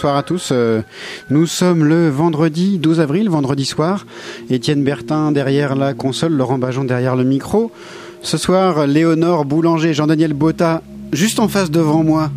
[0.00, 0.48] Bonsoir à tous.
[0.50, 0.80] Euh,
[1.28, 4.06] nous sommes le vendredi 12 avril, vendredi soir.
[4.48, 7.70] Étienne Bertin derrière la console, Laurent Bajon derrière le micro.
[8.22, 10.80] Ce soir, Léonore Boulanger, Jean-Daniel Botta,
[11.12, 12.30] juste en face devant moi.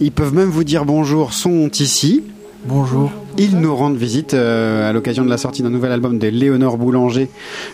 [0.00, 2.24] Ils peuvent même vous dire bonjour, sont ici.
[2.66, 3.10] Bonjour.
[3.40, 6.76] Ils nous rendent visite euh, à l'occasion de la sortie d'un nouvel album de Léonore
[6.76, 7.28] Boulanger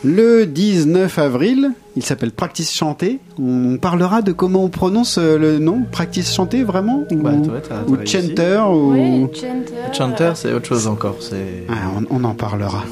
[0.04, 1.70] le 19 avril.
[1.96, 3.18] Il s'appelle Practice Chanter.
[3.40, 7.04] On parlera de comment on prononce euh, le nom Practice Chanter vraiment?
[7.10, 8.04] Bah, ou, toi.
[8.04, 8.92] Chanter ou...
[8.92, 9.96] Oui, chanter.
[9.96, 11.16] Chanter, c'est autre chose encore.
[11.20, 12.84] C'est Ah, on, on en parlera.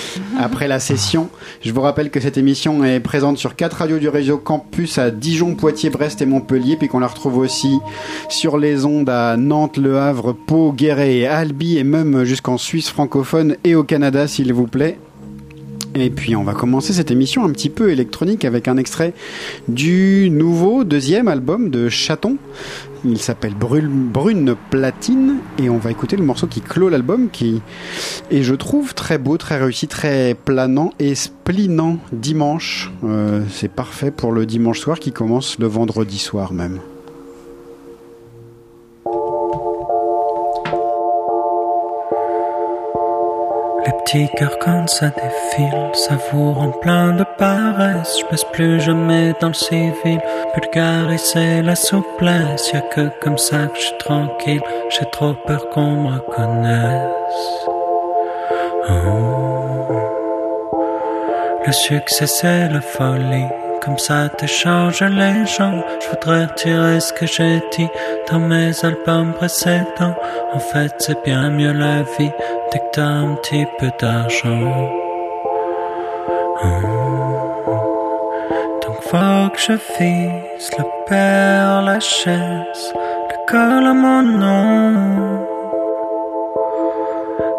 [0.38, 1.28] Après la session,
[1.62, 5.10] je vous rappelle que cette émission est présente sur quatre radios du réseau Campus à
[5.10, 7.78] Dijon, Poitiers, Brest et Montpellier, puis qu'on la retrouve aussi
[8.28, 12.88] sur les ondes à Nantes, Le Havre, Pau, Guéret et Albi, et même jusqu'en Suisse
[12.88, 14.98] francophone et au Canada, s'il vous plaît.
[15.98, 19.14] Et puis on va commencer cette émission un petit peu électronique avec un extrait
[19.66, 22.36] du nouveau deuxième album de Chaton.
[23.08, 27.62] Il s'appelle Brune Platine et on va écouter le morceau qui clôt l'album qui
[28.32, 32.90] est je trouve très beau, très réussi, très planant et splinant dimanche.
[33.04, 36.80] Euh, C'est parfait pour le dimanche soir qui commence le vendredi soir même.
[44.14, 48.18] Les petits cœurs quand ça défile, ça vous rend plein de paresse.
[48.20, 50.20] Je passe plus jamais dans le civil,
[50.52, 52.70] plus caresser la souplesse.
[52.72, 57.66] Y a que comme ça que je suis tranquille, j'ai trop peur qu'on me reconnaisse.
[58.90, 58.92] Oh.
[61.66, 63.48] Le succès c'est la folie,
[63.84, 65.82] comme ça t'échange les gens.
[66.00, 67.88] Je voudrais retirer ce que j'ai dit
[68.30, 70.14] dans mes albums précédents.
[70.52, 72.30] En fait, c'est bien mieux la vie
[72.78, 74.90] que un petit peu d'argent.
[76.62, 77.66] Oh.
[78.82, 82.84] Donc faut que je vise le père, la chaise,
[83.30, 85.46] le col à mon nom.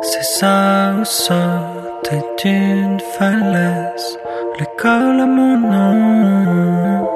[0.02, 4.20] C'est ça ou sauter d'une falaise,
[4.60, 7.08] l'école à mon nom.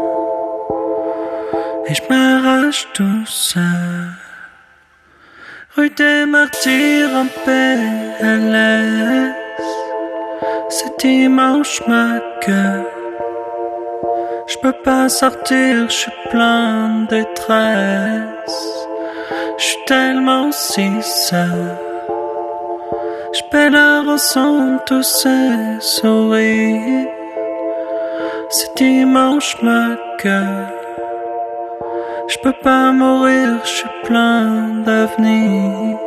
[1.87, 4.20] Et je m'arrache tout seul.
[5.77, 9.33] Rue des Martyrs en PLS.
[10.67, 12.85] C'est dimanche ma gueule.
[14.47, 18.85] Je peux pas sortir, je suis plein de détresse.
[19.57, 21.77] Je suis tellement si seul.
[23.31, 27.07] Je paie la rançon, tous ces sourires.
[28.49, 30.80] C'est dimanche ma gueule.
[32.31, 35.97] Je peux pas mourir, je suis plein d'avenir.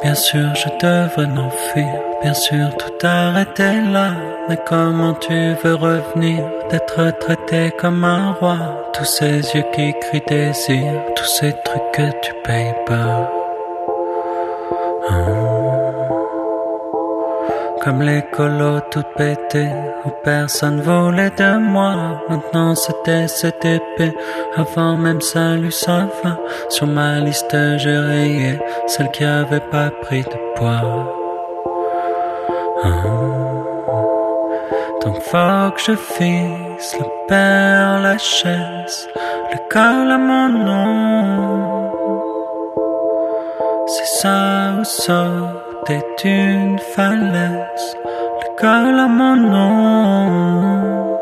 [0.00, 4.12] Bien sûr, je devrais m'enfuir, bien sûr, tout arrêter là.
[4.48, 8.58] Mais comment tu veux revenir, d'être traité comme un roi?
[8.92, 13.28] Tous ces yeux qui crient désir, tous ces trucs que tu payes pas.
[17.88, 19.70] Comme les colos tout pétés,
[20.04, 22.22] où personne voulait de moi.
[22.28, 24.14] Maintenant c'était cette épée,
[24.58, 26.36] avant même salut ça va.
[26.68, 30.82] Sur ma liste j'ai rayé celle qui avait pas pris de poids.
[32.84, 32.90] Ah.
[35.02, 39.08] Donc faut que je fisse le père, la chaise,
[39.50, 41.92] le col à mon nom.
[43.86, 51.18] C'est ça ou sauter d'une falaise, le col à mon nom.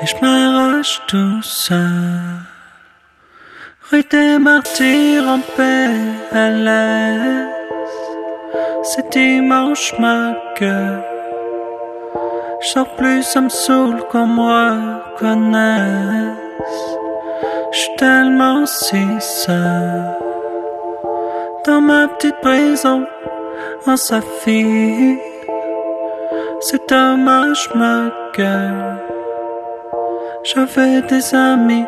[0.00, 1.78] Et je m'arrache tout seul.
[3.90, 7.48] Rue des martyrs en PLS.
[8.82, 11.02] C'est dimanche ma gueule.
[12.60, 14.42] Je sors plus, ça me saoule qu'on me
[15.14, 16.38] reconnaisse.
[17.72, 20.23] Je suis tellement si seul.
[21.66, 23.06] Dans ma petite prison
[23.86, 25.16] en saphir.
[26.60, 28.98] C'est dommage ma gueule.
[30.42, 31.86] J'avais des amis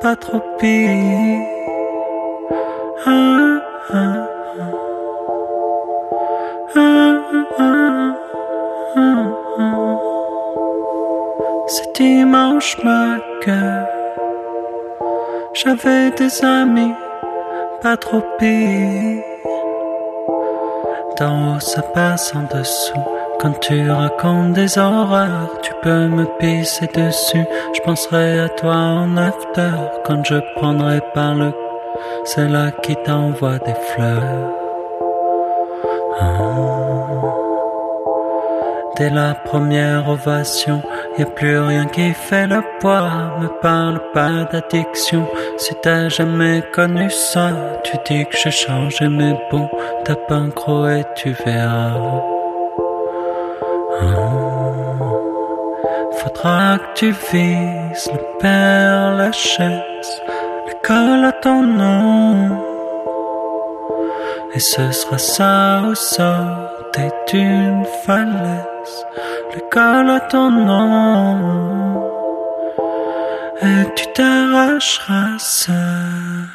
[0.00, 1.40] pas trop pire.
[3.06, 3.60] Ah,
[3.92, 4.28] ah,
[6.76, 7.14] ah.
[11.66, 13.88] C'est dimanche ma gueule.
[15.54, 16.94] J'avais des amis
[17.84, 19.22] pas trop pire.
[21.18, 23.04] D'en haut ça passe en dessous.
[23.40, 27.46] Quand tu racontes des horreurs, tu peux me pisser dessus.
[27.74, 29.76] Je penserai à toi en after
[30.06, 31.52] quand je prendrai par le.
[32.24, 34.50] C'est là qui t'envoie des fleurs.
[36.20, 36.54] Ah.
[38.96, 40.80] Dès la première ovation,
[41.18, 43.38] y a plus rien qui fait le poids.
[43.40, 45.26] Me parle pas d'addiction.
[45.58, 47.50] Si t'as jamais connu ça,
[47.84, 49.68] tu dis que j'ai changé, mais bon,
[50.04, 51.94] tape un gros et tu verras.
[54.00, 54.44] Ah.
[56.18, 60.22] Faudra que tu vises le père Lachaise,
[60.66, 62.74] l'école à ton nom.
[64.54, 69.06] Et ce sera ça au sauter d'une falaise,
[69.54, 72.02] l'école à ton nom.
[73.62, 76.48] Et tu t'arracheras seul.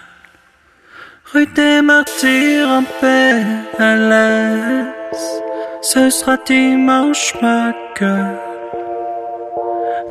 [1.32, 3.44] Rue des martyrs en paix
[3.78, 5.42] à l'aise.
[5.82, 8.40] Ce sera dimanche ma gueule.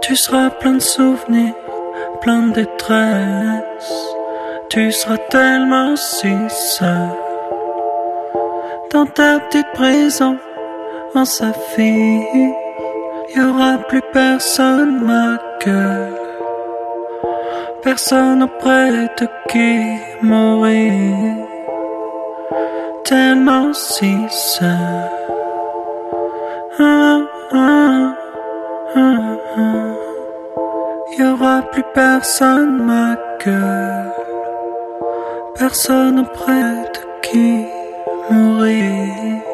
[0.03, 1.55] Tu seras plein de souvenirs,
[2.21, 3.93] plein de détresse.
[4.71, 7.11] Tu seras tellement si seul.
[8.93, 10.39] Dans ta petite prison,
[11.15, 11.25] en
[13.29, 16.15] saphir, y aura plus personne ma gueule.
[17.83, 21.47] Personne auprès de qui mourir.
[23.05, 25.11] Tellement si seul.
[26.79, 27.21] Ah,
[27.53, 28.15] ah,
[28.97, 29.95] ah, ah.
[31.19, 34.13] Y aura plus personne ma gueule.
[35.55, 37.67] Personne auprès de qui
[38.31, 39.48] mourir.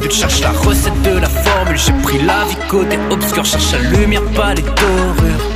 [0.00, 1.76] Adultes, cherche la recette de la formule.
[1.76, 5.50] J'ai pris la vie côté obscur, cherche la lumière, pas les dorures.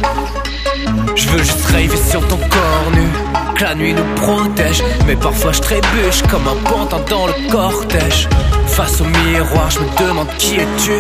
[1.17, 3.07] Je veux juste rêver sur ton corps nu
[3.55, 8.29] Que la nuit nous protège Mais parfois je trébuche comme un pantin dans le cortège
[8.67, 10.99] Face au miroir je me demande qui es-tu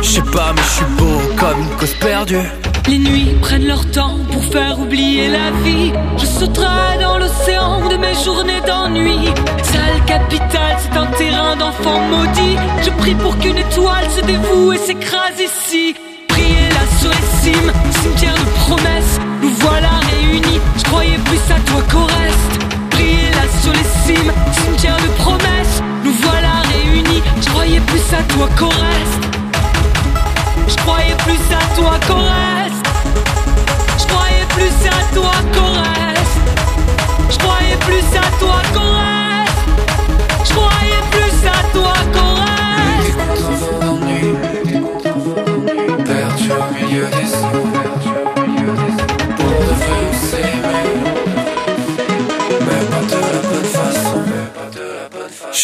[0.00, 2.48] Je sais pas mais je suis beau comme une cause perdue
[2.88, 5.92] Les nuits prennent leur temps pour faire oublier la vie.
[6.18, 9.18] Je sauterai dans l'océan de mes journées d'ennui.
[9.64, 12.56] Sale capitale, c'est un terrain d'enfants maudits.
[12.82, 15.96] Je prie pour qu'une étoile se dévoue et s'écrase ici.
[16.28, 19.18] Priez là sur les cimes, cimetière de promesses.
[19.42, 20.60] Nous voilà réunis.
[20.78, 22.54] Je croyais plus à toi qu'au reste.
[22.90, 25.82] Priez là sur les cimes, cimetière de promesses.
[26.04, 27.22] Nous voilà réunis.
[27.40, 29.26] Je croyais plus à toi qu'au reste.
[30.68, 32.65] Je croyais plus à toi qu'au reste.
[34.56, 36.46] Plus à toi qu'au reste.
[37.30, 39.68] Je croyais plus à toi qu'au reste.
[40.44, 43.85] Je croyais plus à toi qu'au reste.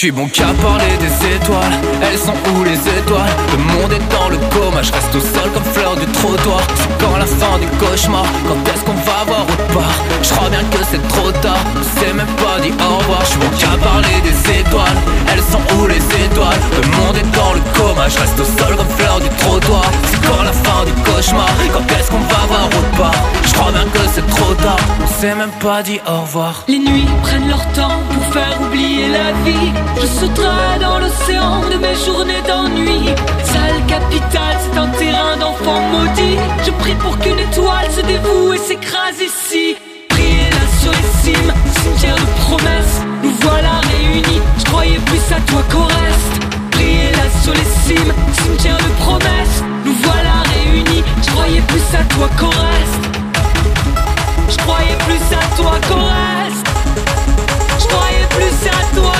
[0.02, 1.76] Suis bon qu'à parler des étoiles.
[2.02, 3.35] Elles sont où les étoiles?
[3.52, 4.82] Le monde est dans le coma.
[4.82, 6.61] Je reste au sol comme fleur du trottoir.
[6.75, 8.26] C'est quand la fin du cauchemar?
[8.49, 9.99] Quand est-ce qu'on va voir autre part?
[10.21, 11.62] Je crois bien que c'est trop tard.
[11.78, 13.21] On s'est même pas dit au revoir.
[13.21, 14.99] Je suis bon qu'à parler des étoiles.
[15.30, 16.62] Elles sont où les étoiles?
[16.82, 18.09] Le monde est dans le coma.
[18.09, 19.87] Je reste au sol comme fleur du trottoir.
[20.11, 21.47] C'est quand la fin du cauchemar?
[21.73, 23.23] Quand est-ce qu'on va voir autre part?
[23.47, 24.82] Je crois bien que c'est trop tard.
[25.00, 26.64] On s'est même pas dit au revoir.
[26.66, 29.71] Les nuits prennent leur temps pour faire oublier la vie.
[30.00, 33.08] Je sauterai dans l'océan de mes journées d'ennui.
[33.44, 36.38] Sale capitale, c'est un terrain d'enfants maudits.
[36.64, 39.76] Je prie pour qu'une étoile se dévoue et s'écrase ici.
[40.08, 43.00] Priez là sur les cimes, cimetière de promesses.
[43.22, 44.40] Nous voilà réunis.
[44.58, 46.34] Je croyais plus à toi qu'au reste.
[46.72, 49.62] Priez là sur les cimes, cimetière de promesses.
[49.84, 51.04] Nous voilà réunis.
[51.25, 53.04] Je croyais plus à toi qu'au reste.
[54.49, 56.41] Je croyais plus à toi qu'au reste.
[58.42, 59.12] Plus à toi.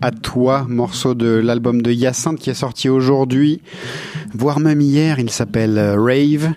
[0.00, 3.62] À toi, morceau de l'album de Hyacinthe qui est sorti aujourd'hui,
[4.34, 6.52] voire même hier, il s'appelle euh, Rave.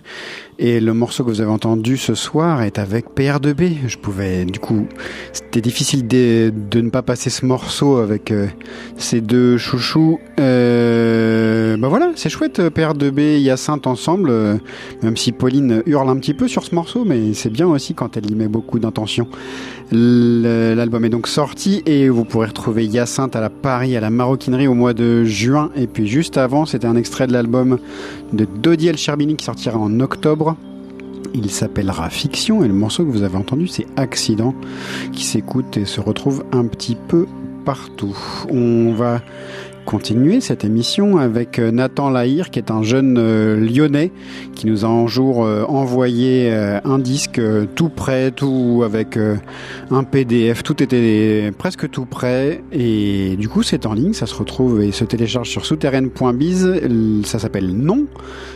[0.60, 3.86] Et le morceau que vous avez entendu ce soir est avec PR2B.
[3.86, 4.88] Je pouvais, du coup,
[5.32, 8.48] c'était difficile de, de ne pas passer ce morceau avec euh,
[8.96, 10.18] ces deux chouchous.
[10.40, 14.56] Euh, bah voilà, c'est chouette, PR2B et Hyacinthe ensemble, euh,
[15.04, 18.16] même si Pauline hurle un petit peu sur ce morceau, mais c'est bien aussi quand
[18.16, 19.28] elle y met beaucoup d'intention.
[19.90, 24.66] L'album est donc sorti et vous pourrez retrouver Hyacinthe à la Paris, à la maroquinerie
[24.66, 25.70] au mois de juin.
[25.76, 27.78] Et puis juste avant, c'était un extrait de l'album
[28.32, 30.56] de Dodi El Cherbini qui sortira en octobre.
[31.34, 34.54] Il s'appellera Fiction et le morceau que vous avez entendu c'est Accident
[35.12, 37.26] qui s'écoute et se retrouve un petit peu
[37.64, 38.16] partout.
[38.50, 39.20] On va
[39.88, 44.12] continuer cette émission avec euh, Nathan Lahire qui est un jeune euh, lyonnais
[44.54, 47.40] qui nous a un jour euh, envoyé un disque
[47.74, 49.18] tout prêt, tout avec
[49.90, 52.62] un PDF, tout était presque tout prêt.
[52.70, 56.80] Et du coup c'est en ligne, ça se retrouve et se télécharge sur souterraine.biz,
[57.24, 58.04] ça s'appelle Non,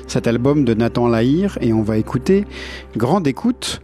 [0.09, 2.45] cet album de Nathan Lahire et on va écouter
[2.95, 3.81] Grande écoute.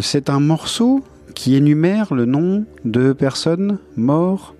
[0.00, 1.02] C'est un morceau
[1.34, 4.54] qui énumère le nom de personnes mortes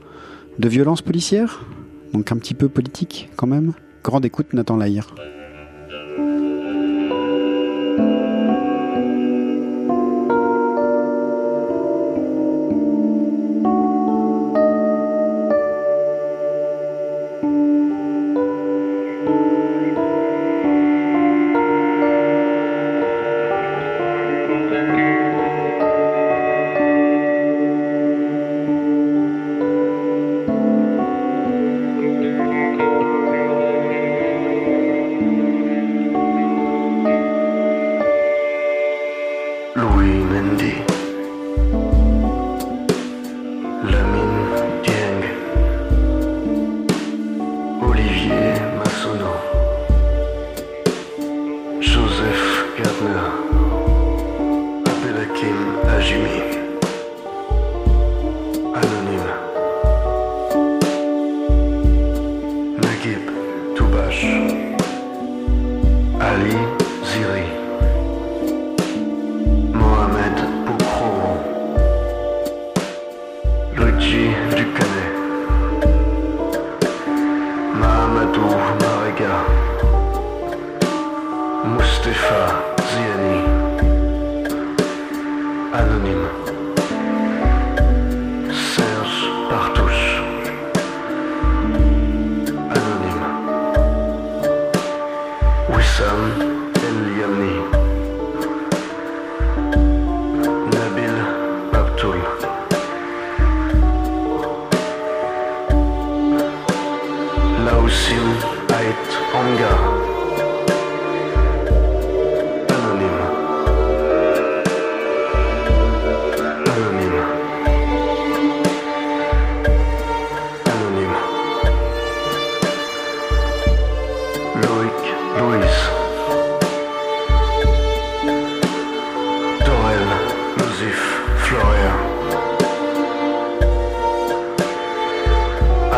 [0.59, 1.65] de violences policières,
[2.13, 3.73] donc un petit peu politique quand même.
[4.03, 5.15] Grande écoute Nathan Lahire.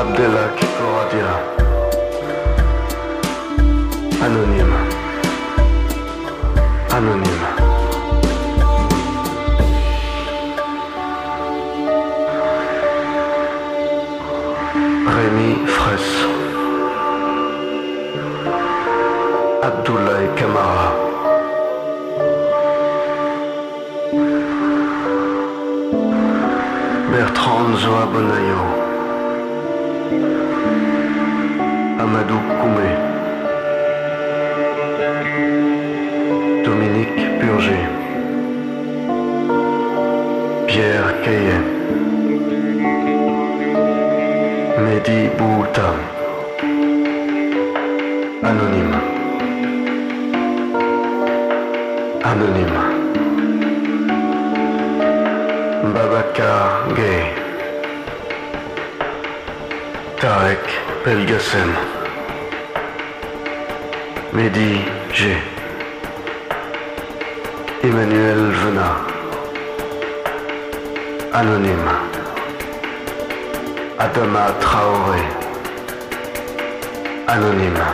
[0.02, 1.32] Abdelak Oradia.
[4.26, 4.80] Anonyme.
[6.90, 7.48] Anonyme.
[15.14, 16.22] Rémi Fraisse.
[19.62, 20.90] Abdoulaye Kamara.
[27.12, 28.71] Bertrand Zoa
[32.12, 32.88] Amadou Koumé.
[36.62, 37.84] Dominique Purger.
[40.66, 41.62] Pierre Caillet.
[44.84, 45.88] Mehdi Bouta.
[48.42, 49.00] Anonyme.
[52.24, 52.82] Anonyme.
[55.94, 57.24] Babacar Gay.
[60.20, 60.64] Tarek
[61.04, 61.91] Pelgassen.
[64.32, 64.80] Mehdi
[65.12, 65.36] G.
[67.82, 68.96] Emmanuel Venat.
[71.34, 71.96] Anonyme.
[73.98, 75.22] Adama Traoré.
[77.28, 77.86] Anonyme.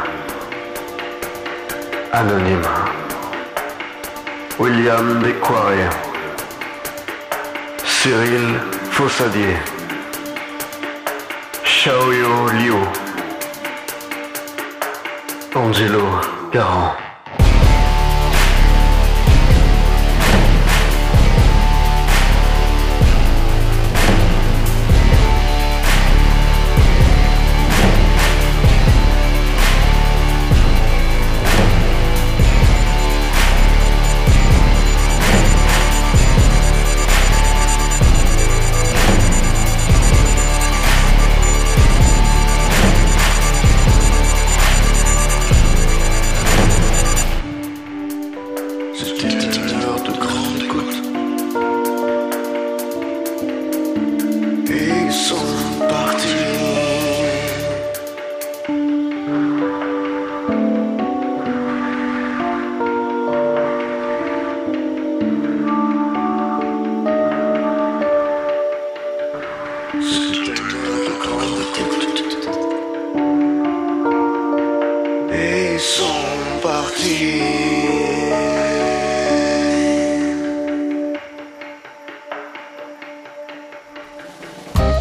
[2.12, 2.74] Anonyme.
[4.60, 5.90] William Desquarrier.
[7.82, 8.60] Cyril
[8.94, 9.58] Fossadier.
[11.64, 13.07] Xiaoyo Liu.
[15.50, 15.98] 凤之路
[16.52, 16.60] 月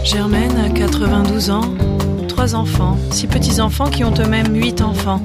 [0.07, 1.73] Germaine a 92 ans,
[2.29, 5.21] trois enfants, six petits-enfants qui ont eux-mêmes huit enfants.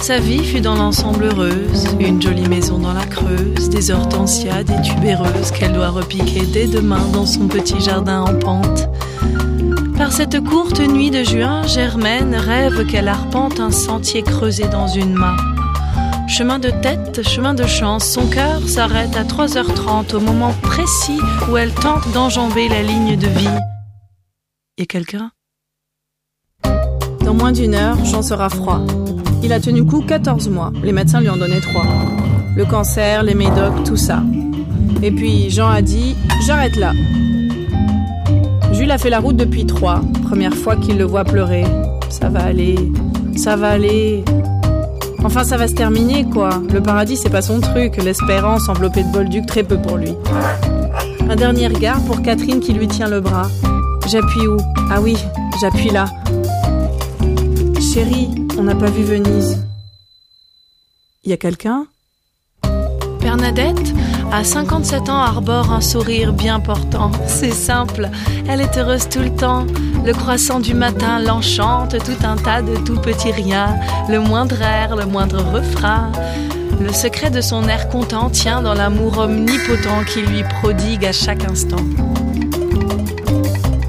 [0.00, 4.82] Sa vie fut dans l'ensemble heureuse, une jolie maison dans la Creuse, des hortensias, des
[4.82, 8.86] tubéreuses qu'elle doit repiquer dès demain dans son petit jardin en pente.
[9.96, 15.14] Par cette courte nuit de juin, Germaine rêve qu'elle arpente un sentier creusé dans une
[15.14, 15.36] main.
[16.28, 21.18] Chemin de tête, chemin de chance, son cœur s'arrête à 3h30 au moment précis
[21.50, 23.48] où elle tente d'enjamber la ligne de vie.
[24.78, 25.30] Y quelqu'un
[27.24, 28.82] Dans moins d'une heure, Jean sera froid.
[29.42, 30.70] Il a tenu coup 14 mois.
[30.82, 31.82] Les médecins lui en donnaient 3.
[32.54, 34.22] Le cancer, les médocs, tout ça.
[35.02, 36.14] Et puis Jean a dit
[36.46, 36.92] J'arrête là.
[38.72, 40.02] Jules a fait la route depuis trois.
[40.24, 41.64] Première fois qu'il le voit pleurer.
[42.10, 42.76] Ça va aller.
[43.34, 44.24] Ça va aller.
[45.24, 46.50] Enfin, ça va se terminer, quoi.
[46.70, 47.96] Le paradis, c'est pas son truc.
[47.96, 50.12] L'espérance enveloppée de Bolduc, très peu pour lui.
[51.30, 53.48] Un dernier regard pour Catherine qui lui tient le bras.
[54.08, 54.56] J'appuie où?
[54.88, 55.16] Ah oui,
[55.60, 56.04] j'appuie là.
[57.80, 59.64] Chérie, on n'a pas vu Venise.
[61.24, 61.86] Y a quelqu'un?
[63.20, 63.92] Bernadette,
[64.30, 67.10] à 57 ans, arbore un sourire bien portant.
[67.26, 68.08] C'est simple,
[68.48, 69.66] elle est heureuse tout le temps.
[70.04, 73.74] Le croissant du matin l'enchante, tout un tas de tout petits riens,
[74.08, 76.12] le moindre air, le moindre refrain.
[76.80, 81.42] Le secret de son air content tient dans l'amour omnipotent qui lui prodigue à chaque
[81.44, 81.84] instant.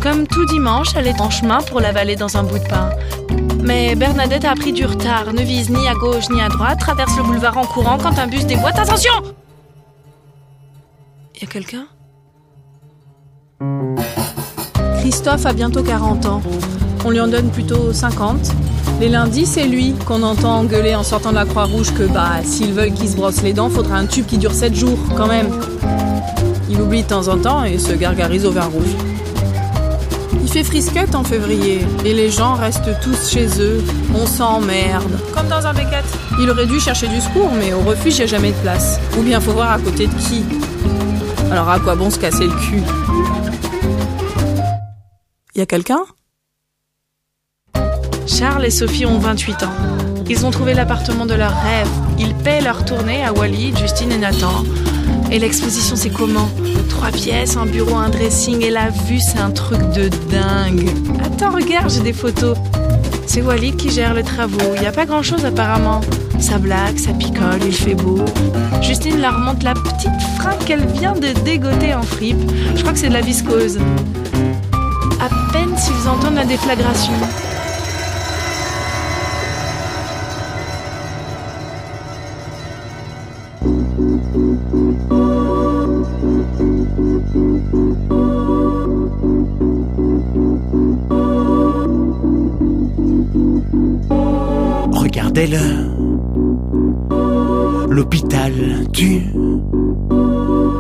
[0.10, 2.92] Comme tout dimanche, elle est en chemin pour l'avaler dans un bout de pain.
[3.62, 7.18] Mais Bernadette a pris du retard, ne vise ni à gauche ni à droite, traverse
[7.18, 8.80] le boulevard en courant quand un bus déboîte.
[8.80, 9.12] Attention
[11.42, 11.88] Y a quelqu'un?
[15.02, 16.42] Christophe a bientôt 40 ans.
[17.04, 18.54] On lui en donne plutôt 50.
[19.02, 22.72] Les lundis, c'est lui qu'on entend engueuler en sortant de la Croix-Rouge que, bah, s'ils
[22.72, 25.50] veulent qu'il se brosse les dents, faudra un tube qui dure 7 jours, quand même.
[26.70, 28.96] Il oublie de temps en temps et se gargarise au vin rouge.
[30.48, 33.84] Il fait frisquette en février et les gens restent tous chez eux.
[34.16, 35.20] On s'emmerde.
[35.34, 36.06] Comme dans un béquette.
[36.40, 38.98] Il aurait dû chercher du secours, mais au refuge, il n'y a jamais de place.
[39.18, 40.46] Ou bien faut voir à côté de qui.
[41.52, 42.82] Alors à quoi bon se casser le cul?
[45.54, 46.06] Y a quelqu'un?
[48.26, 49.74] Charles et Sophie ont 28 ans.
[50.30, 51.90] Ils ont trouvé l'appartement de leur rêve.
[52.20, 54.64] Ils paient leur tournée à Wally, Justine et Nathan.
[55.32, 56.50] Et l'exposition, c'est comment
[56.90, 60.90] Trois pièces, un bureau, un dressing et la vue, c'est un truc de dingue.
[61.24, 62.58] Attends, regarde, j'ai des photos.
[63.26, 64.74] C'est Walid qui gère les travaux.
[64.76, 66.02] Il n'y a pas grand chose apparemment.
[66.40, 68.24] Ça blague, ça picole, il fait beau.
[68.82, 72.38] Justine leur montre la petite fringue qu'elle vient de dégoter en fripe.
[72.76, 73.80] Je crois que c'est de la viscose.
[75.20, 77.14] À peine s'ils entendent la déflagration.
[94.92, 95.58] Regardez-le.
[97.90, 98.54] L'hôpital
[98.92, 99.22] du.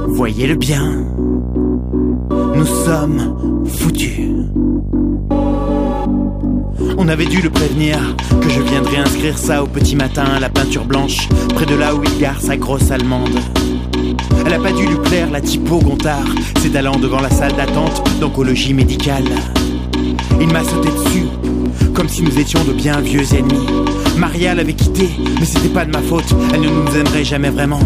[0.07, 1.05] Voyez-le bien.
[2.55, 4.31] Nous sommes foutus.
[6.97, 7.97] On avait dû le prévenir
[8.41, 11.95] que je viendrais inscrire ça au petit matin à la peinture blanche, près de là
[11.95, 13.39] où il gare sa grosse allemande.
[14.45, 16.25] Elle a pas dû lui plaire la typo Gontard,
[16.61, 19.25] s'étalant devant la salle d'attente d'oncologie médicale.
[20.39, 21.25] Il m'a sauté dessus,
[21.93, 23.67] comme si nous étions de bien vieux ennemis.
[24.17, 27.79] Maria l'avait quitté, mais c'était pas de ma faute, elle ne nous aimerait jamais vraiment.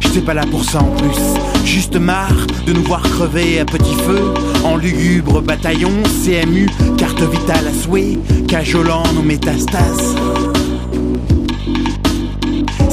[0.00, 3.94] J'étais pas là pour ça en plus, juste marre de nous voir crever à petit
[3.94, 4.32] feu,
[4.64, 5.92] en lugubre bataillon,
[6.24, 10.14] CMU, carte vitale à souhait, cajolant nos métastases.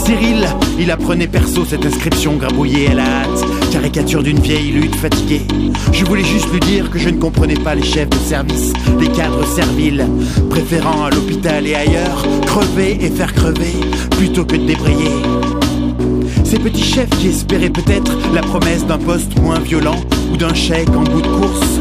[0.06, 0.46] Cyril,
[0.78, 5.44] il apprenait perso cette inscription grabouillée à la hâte, caricature d'une vieille lutte fatiguée.
[5.94, 9.08] Je voulais juste lui dire que je ne comprenais pas les chefs de service, les
[9.08, 10.06] cadres serviles,
[10.50, 13.74] préférant à l'hôpital et ailleurs crever et faire crever
[14.12, 15.12] plutôt que de débrayer.
[16.44, 20.02] Ces petits chefs qui espéraient peut-être la promesse d'un poste moins violent
[20.34, 21.80] ou d'un chèque en bout de course.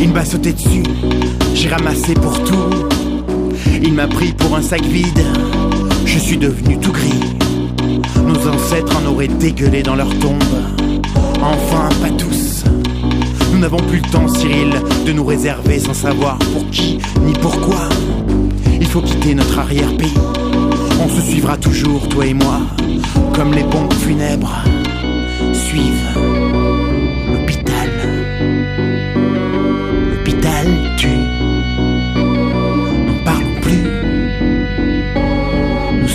[0.00, 0.82] Il m'a sauté dessus,
[1.54, 3.11] j'ai ramassé pour tout.
[3.82, 5.24] Il m'a pris pour un sac vide,
[6.04, 7.20] je suis devenu tout gris.
[8.24, 10.42] Nos ancêtres en auraient dégueulé dans leur tombe.
[11.42, 12.64] Enfin, pas tous.
[13.52, 14.72] Nous n'avons plus le temps, Cyril,
[15.06, 17.88] de nous réserver sans savoir pour qui ni pourquoi.
[18.80, 20.14] Il faut quitter notre arrière-pays.
[21.04, 22.60] On se suivra toujours, toi et moi,
[23.34, 24.62] comme les pompes funèbres
[25.52, 26.31] suivent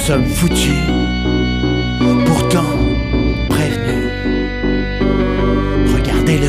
[0.07, 0.85] sommes foutus.
[2.25, 2.77] Pourtant,
[3.49, 4.09] prévenus.
[5.93, 6.47] Regardez-le.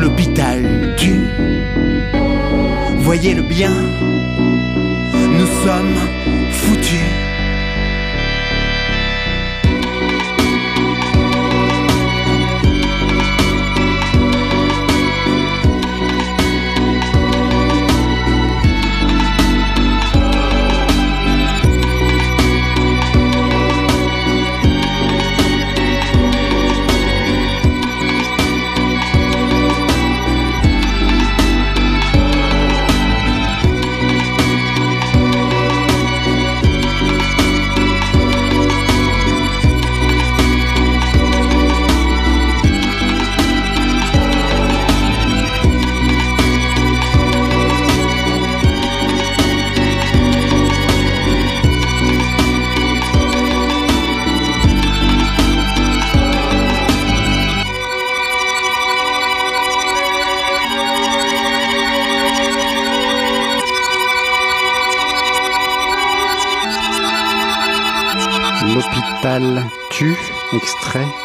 [0.00, 1.28] L'hôpital tue.
[3.00, 3.74] Voyez-le bien.
[5.12, 5.98] Nous sommes
[6.52, 7.19] foutus.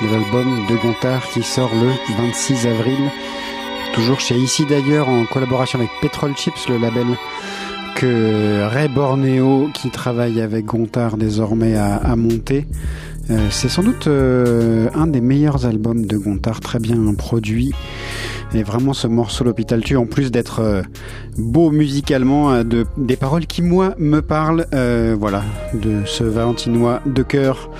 [0.06, 3.12] De de Gontard qui sort le 26 avril.
[3.94, 7.06] Toujours chez Ici d'ailleurs en collaboration avec Petrol Chips, le label
[7.96, 12.68] que Ray Borneo, qui travaille avec Gontard désormais, a, monté.
[13.32, 17.72] Euh, c'est sans doute euh, un des meilleurs albums de Gontard, très bien produit.
[18.54, 20.84] Et vraiment ce morceau L'Hôpital Tue, en plus d'être euh,
[21.38, 24.68] beau musicalement, de, des paroles qui moi me parlent,
[25.18, 27.72] voilà, de ce Valentinois de cœur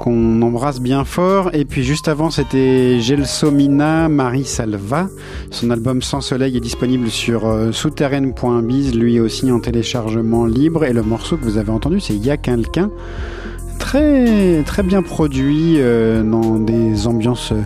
[0.00, 1.50] qu'on embrasse bien fort.
[1.52, 5.08] Et puis juste avant, c'était Gelsomina Marie Salva.
[5.50, 10.84] Son album Sans Soleil est disponible sur euh, souterraine.biz, lui aussi en téléchargement libre.
[10.84, 12.90] Et le morceau que vous avez entendu, c'est Y'a quelqu'un.
[13.78, 17.62] Très, très bien produit euh, dans des ambiances euh,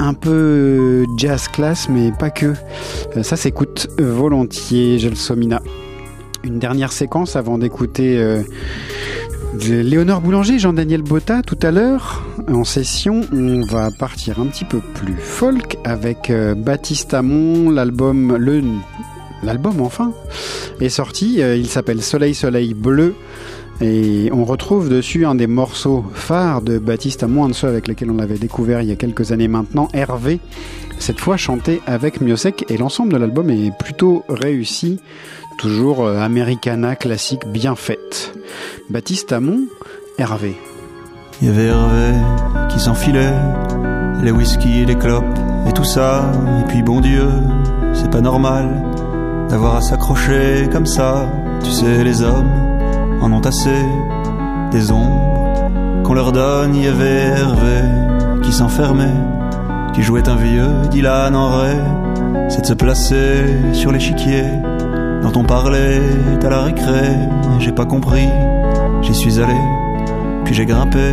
[0.00, 2.54] un peu jazz class, mais pas que.
[3.16, 5.60] Euh, ça s'écoute volontiers, Gelsomina.
[6.42, 8.42] Une dernière séquence avant d'écouter euh,
[9.58, 12.24] Léonore Boulanger, Jean-Daniel Botta tout à l'heure.
[12.48, 18.38] En session, on va partir un petit peu plus folk avec euh, Baptiste Amon, l'album
[19.42, 20.12] l'album enfin
[20.80, 23.14] est sorti, Euh, il s'appelle Soleil Soleil Bleu.
[23.82, 27.88] Et on retrouve dessus un des morceaux phares de Baptiste Amon, un de ceux avec
[27.88, 30.38] lesquels on l'avait découvert il y a quelques années maintenant, Hervé,
[30.98, 35.00] cette fois chanté avec Miosek, et l'ensemble de l'album est plutôt réussi,
[35.58, 38.34] toujours euh, Americana classique bien faite.
[38.88, 39.60] Baptiste Amon,
[40.18, 40.56] Hervé.
[41.40, 42.12] Il y avait Hervé
[42.68, 43.34] qui s'enfilait,
[44.22, 45.24] les whisky et les clopes
[45.68, 46.30] et tout ça.
[46.60, 47.28] Et puis bon Dieu,
[47.92, 48.68] c'est pas normal
[49.48, 51.28] d'avoir à s'accrocher comme ça.
[51.64, 52.50] Tu sais, les hommes
[53.20, 53.84] en ont assez
[54.70, 55.70] des ombres
[56.04, 56.74] qu'on leur donne.
[56.74, 57.82] Il y avait Hervé
[58.42, 59.14] qui s'enfermait,
[59.94, 61.76] qui jouait un vieux Dylan en ré.
[62.48, 64.44] C'est de se placer sur l'échiquier
[65.22, 66.00] dont on parlait
[66.42, 67.16] à la récré.
[67.58, 68.28] J'ai pas compris,
[69.02, 69.58] j'y suis allé.
[70.44, 71.12] Puis j'ai grimpé,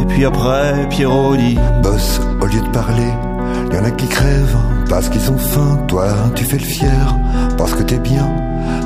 [0.00, 3.12] et puis après, Pierrot dit Boss, au lieu de parler,
[3.72, 4.56] y en a qui crèvent
[4.88, 5.78] parce qu'ils ont faim.
[5.88, 7.16] Toi, tu fais le fier
[7.56, 8.28] parce que t'es bien.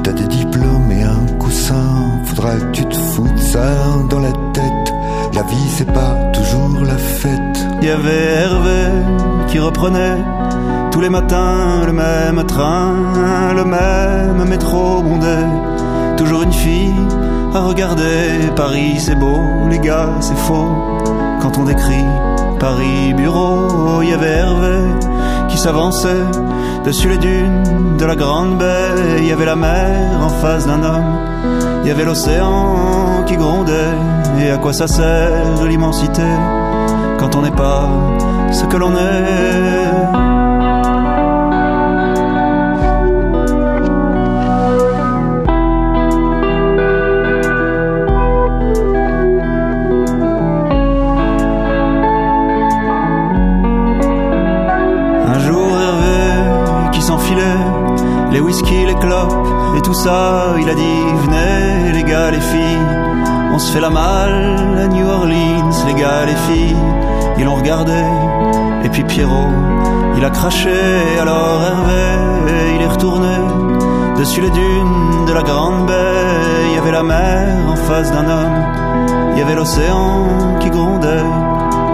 [0.02, 2.20] T'as des diplômes et un coussin.
[2.26, 3.66] Faudra que tu te foutes ça
[4.10, 4.94] dans la tête.
[5.34, 7.66] La vie, c'est pas toujours la fête.
[7.80, 10.18] Il y avait Hervé qui reprenait
[10.94, 12.94] tous les matins le même train,
[13.52, 15.38] le même métro bondé.
[16.16, 16.94] Toujours une fille
[17.52, 18.52] à regarder.
[18.54, 20.70] Paris c'est beau, les gars c'est faux.
[21.42, 22.06] Quand on décrit
[22.60, 24.78] Paris bureau, il y avait Hervé
[25.48, 26.26] qui s'avançait
[26.84, 29.18] dessus les dunes de la grande baie.
[29.18, 31.12] Il y avait la mer en face d'un homme.
[31.82, 33.96] Il y avait l'océan qui grondait.
[34.40, 36.28] Et à quoi ça sert l'immensité
[37.18, 37.88] quand on n'est pas
[38.52, 40.23] ce que l'on est?
[58.34, 59.32] Les whisky, les clopes
[59.76, 62.86] et tout ça, il a dit venez les gars, les filles,
[63.52, 66.76] on se fait la malle à New Orleans, les gars, les filles,
[67.38, 68.02] ils l'ont regardé
[68.84, 69.52] et puis Pierrot,
[70.16, 70.76] il a craché
[71.20, 73.36] alors Hervé, il est retourné
[74.18, 78.28] dessus les dunes de la grande baie, il y avait la mer en face d'un
[78.28, 78.58] homme,
[79.32, 81.30] il y avait l'océan qui grondait,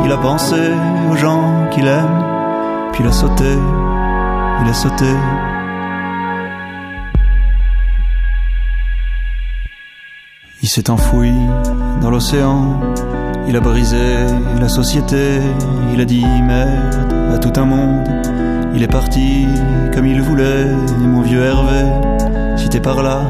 [0.05, 0.57] il a pensé
[1.11, 2.25] aux gens qu'il aime.
[2.93, 3.53] Puis il a sauté,
[4.63, 5.07] il a sauté.
[10.71, 11.33] S'est enfoui
[12.01, 12.79] dans l'océan,
[13.49, 13.97] il a brisé
[14.61, 15.41] la société,
[15.93, 18.09] il a dit merde à tout un monde.
[18.73, 19.47] Il est parti
[19.93, 20.67] comme il voulait,
[21.01, 21.87] mon vieux Hervé,
[22.57, 23.23] si t'es par là,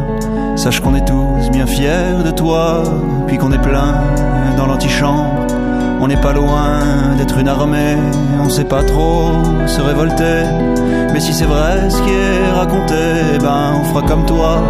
[0.54, 2.82] sache qu'on est tous bien fiers de toi,
[3.26, 3.94] puis qu'on est plein
[4.58, 5.49] dans l'antichambre.
[6.02, 6.80] On n'est pas loin
[7.18, 7.96] d'être une armée,
[8.42, 9.32] on sait pas trop
[9.66, 10.44] se révolter.
[11.12, 14.62] Mais si c'est vrai ce qui est raconté, ben on fera comme toi.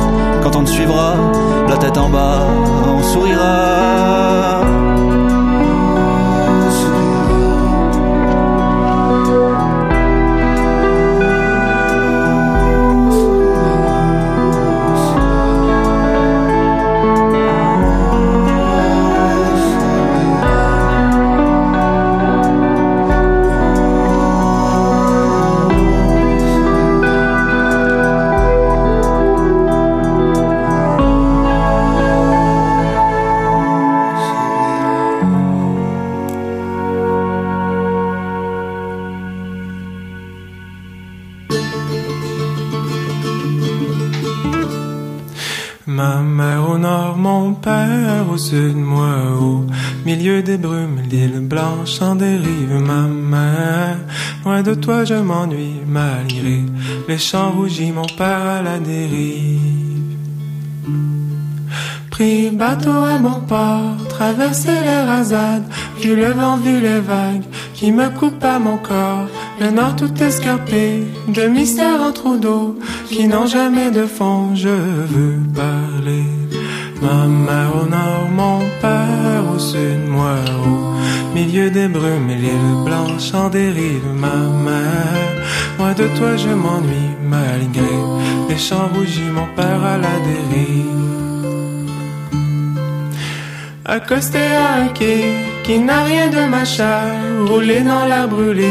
[0.42, 1.14] Quand on te suivra,
[1.68, 2.46] la tête en bas,
[2.88, 4.60] on sourira.
[47.50, 49.64] Mon père au sud, moi au
[50.06, 53.98] Milieu des brumes, l'île blanche en dérive, ma mère.
[54.44, 56.60] Loin de toi, je m'ennuie malgré
[57.08, 60.16] les champs rougis, mon père à la dérive.
[62.10, 65.68] Pris bateau à mon port, traversé les rasades,
[66.00, 69.28] vu le vent, vu les vagues qui me coupent à mon corps.
[69.60, 74.54] Le nord tout escarpé, de mystères en trous d'eau qui n'ont jamais de fond.
[74.54, 76.39] Je veux parler.
[77.02, 80.36] Ma mère au nord, mon père au sud, moi
[80.66, 84.06] au milieu des brumes et l'île blanche en dérive.
[84.14, 84.36] Ma
[84.66, 85.30] mère,
[85.78, 87.96] loin de toi je m'ennuie malgré
[88.48, 91.00] les champs rougis, mon père à la dérive.
[93.86, 95.24] Accosté à un quai
[95.64, 97.00] qui n'a rien de machin,
[97.48, 98.70] roulé dans l'air brûlé,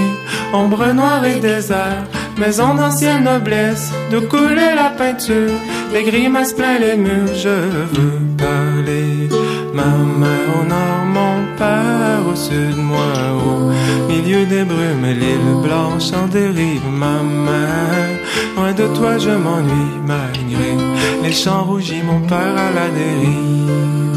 [0.54, 2.06] ombre noire et désert,
[2.39, 5.54] maison d'ancienne noblesse, de couler la peinture,
[5.91, 7.58] des grimaces plein les murs, je
[7.93, 9.30] veux parler.
[9.73, 13.13] Ma mère nord, mon père au sud, moi
[13.45, 18.15] au milieu des brumes, l'île blanche en dérive, ma mère.
[18.56, 20.71] Loin de toi, je m'ennuie malgré
[21.23, 24.09] les champs rougis, mon père à la dérive.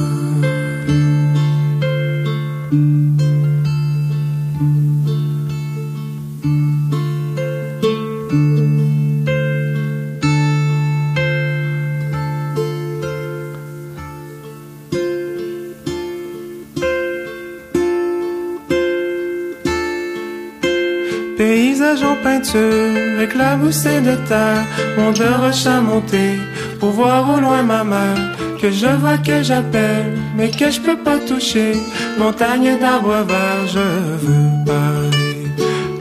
[22.22, 24.64] Peinture, éclaboussé de terre,
[24.96, 30.70] mon de pour voir au loin ma mère, que je vois que j'appelle, mais que
[30.70, 31.72] je peux pas toucher,
[32.18, 33.88] montagne d'arbres verts, je
[34.24, 35.46] veux parler.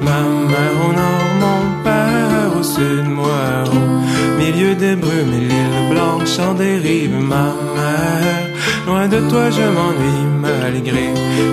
[0.01, 5.89] Ma mère au nord, mon père au sud, moi au milieu des brumes et l'île
[5.91, 8.47] blanche en dérive, ma mère.
[8.87, 11.07] Loin de toi, je m'ennuie malgré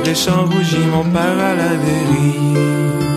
[0.05, 3.08] les champs rougis, mon père à la dérive.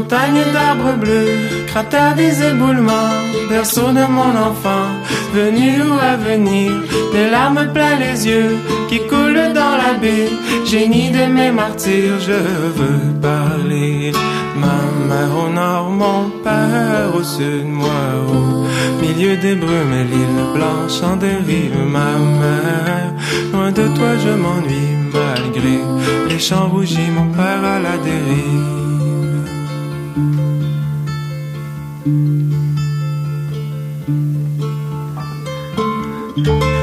[0.00, 3.18] Montagne d'arbres bleus, cratère des éboulements,
[3.50, 4.88] berceau de mon enfant,
[5.34, 6.72] venu ou à venir,
[7.12, 8.56] des larmes plein les yeux
[8.88, 10.30] qui coulent dans la baie,
[10.64, 12.40] génie de mes martyrs, je
[12.78, 14.12] veux parler.
[14.56, 18.64] Ma mère au nord, mon père au sud, moi au
[19.02, 23.12] milieu des brumes et l'île blanche en dérive, ma mère.
[23.52, 25.76] Loin de toi, je m'ennuie malgré
[26.30, 28.79] les champs rougis, mon père à la dérive.
[36.36, 36.79] Homme,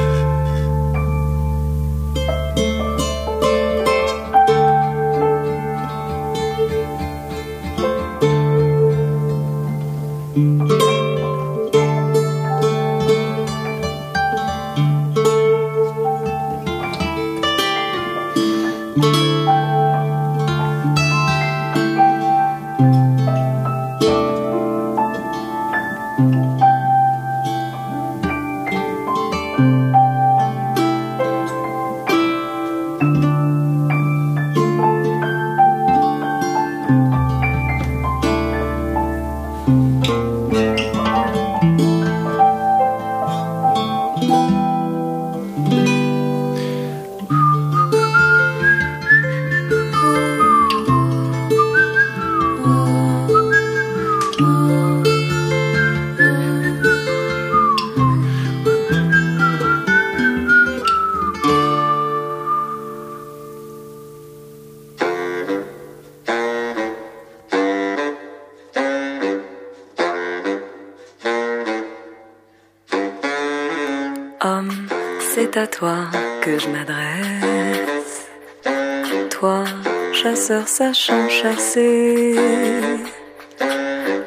[80.78, 82.36] sachant chasser,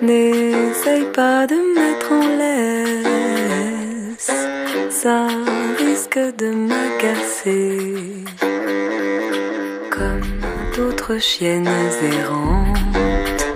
[0.03, 4.33] n'essaye pas de me mettre en laisse.
[5.01, 5.29] Ça
[5.79, 8.25] risque de m'agacer.
[9.97, 10.31] Comme
[10.75, 11.69] d'autres chiennes
[12.15, 13.47] errantes,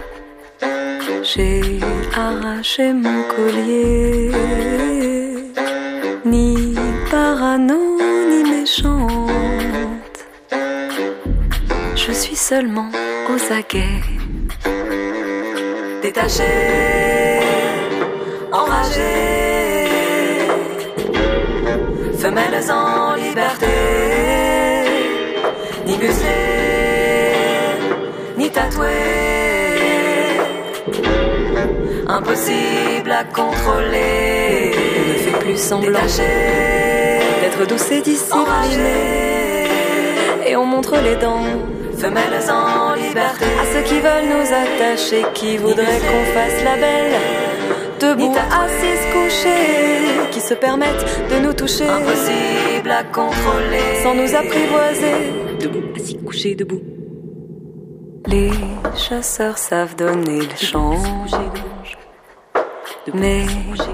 [1.31, 1.81] j'ai
[2.15, 4.31] arraché mon collier
[6.25, 6.77] ni
[7.11, 7.84] parano
[12.55, 12.91] seulement
[13.31, 14.01] aux aguets,
[16.03, 17.41] détachée,
[18.53, 19.89] enragée,
[22.17, 23.67] femelles en liberté,
[25.85, 27.33] ni muselée,
[28.39, 28.89] ni tatouée,
[32.07, 34.71] impossible à contrôler.
[35.09, 36.07] Ne fais plus semblant
[37.41, 39.25] d'être douce et disciplinée.
[40.47, 41.47] Et on montre les dents,
[42.05, 47.15] femelles en liberté, à ceux qui veulent nous attacher, qui voudraient qu'on fasse la belle.
[47.99, 51.89] Debout, assises, couchées, qui se permettent de nous toucher.
[51.89, 55.17] Impossible à contrôler, sans nous apprivoiser.
[55.61, 56.83] Debout, assis, couchés, debout.
[58.27, 58.51] Les
[58.97, 61.31] chasseurs savent donner le change.
[63.15, 63.47] Mais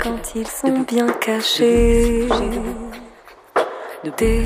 [0.03, 2.29] quand ils sont bien cachés,
[4.19, 4.43] dès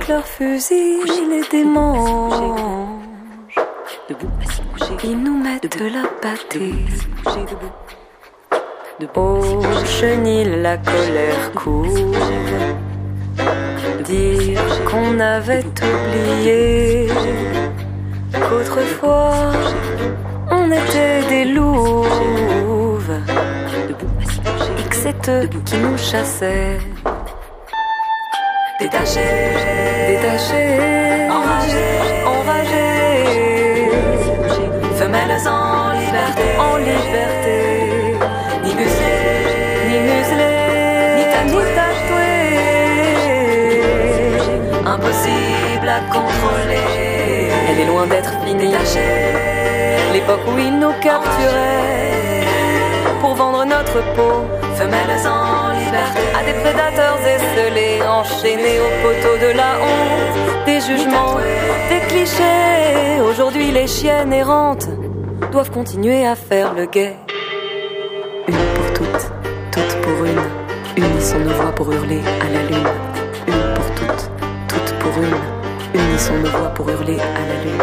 [0.00, 0.98] que leur fusil
[1.30, 2.85] les démange,
[5.06, 6.74] ils nous mettent de la pâtée.
[9.14, 12.14] Au chenil, la colère court.
[14.04, 17.08] Dire qu'on avait oublié.
[18.32, 19.52] Qu'autrefois
[20.50, 23.18] on était des louves.
[24.78, 26.78] Et que c'est eux qui nous chassaient.
[28.80, 29.54] Détachés,
[30.08, 32.15] détachés, enragés,
[35.44, 37.58] en liberté, en liberté,
[38.64, 41.24] ni muselés, ni muselés, ni
[44.86, 47.50] impossible à contrôler.
[47.68, 48.72] Elle est loin d'être finie.
[50.12, 52.44] L'époque où ils nous capturaient
[53.20, 59.52] pour vendre notre peau, femelles en liberté, à des prédateurs esselés, enchaînés au poteau de
[59.54, 61.36] la honte, des jugements,
[61.90, 63.20] des clichés.
[63.28, 64.88] Aujourd'hui, les chiennes errantes
[65.56, 67.16] doivent continuer à faire le guet.
[68.46, 69.26] Une pour toutes,
[69.72, 71.02] toutes pour une.
[71.02, 72.88] Unissons nos voix pour hurler à la lune.
[73.48, 74.30] Une pour toutes,
[74.68, 75.98] toutes pour une.
[75.98, 77.82] Unissons nos voix pour hurler à la lune.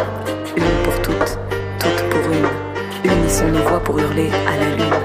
[0.55, 1.39] Une pour toutes,
[1.79, 3.11] toutes pour une.
[3.11, 4.99] Unissons nos voix pour hurler à la lune.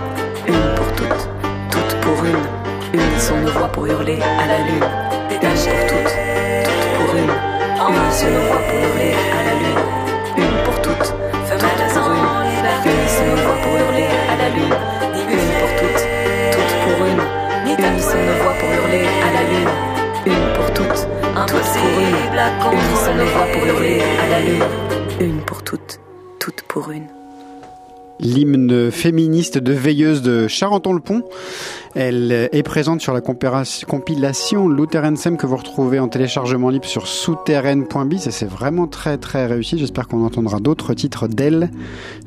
[0.47, 1.25] Une pour toutes,
[1.71, 3.01] toutes pour une.
[3.01, 4.89] Unissons nos voix pour hurler à la lune.
[5.31, 6.17] Une pour toutes,
[6.67, 7.33] toutes pour une.
[7.97, 10.08] Unissons nos voix pour hurler à la lune.
[23.25, 24.63] Voix pour hurler à la lune.
[25.21, 26.01] Une pour toutes,
[26.41, 27.07] toutes pour une.
[28.21, 31.23] L'hymne féministe de Veilleuse de Charenton-le-Pont.
[32.01, 38.29] Elle est présente sur la compilation Lutheransem que vous retrouvez en téléchargement libre sur souterraine.biz
[38.29, 39.79] et c'est vraiment très très réussi.
[39.79, 41.71] J'espère qu'on entendra d'autres titres d'elle.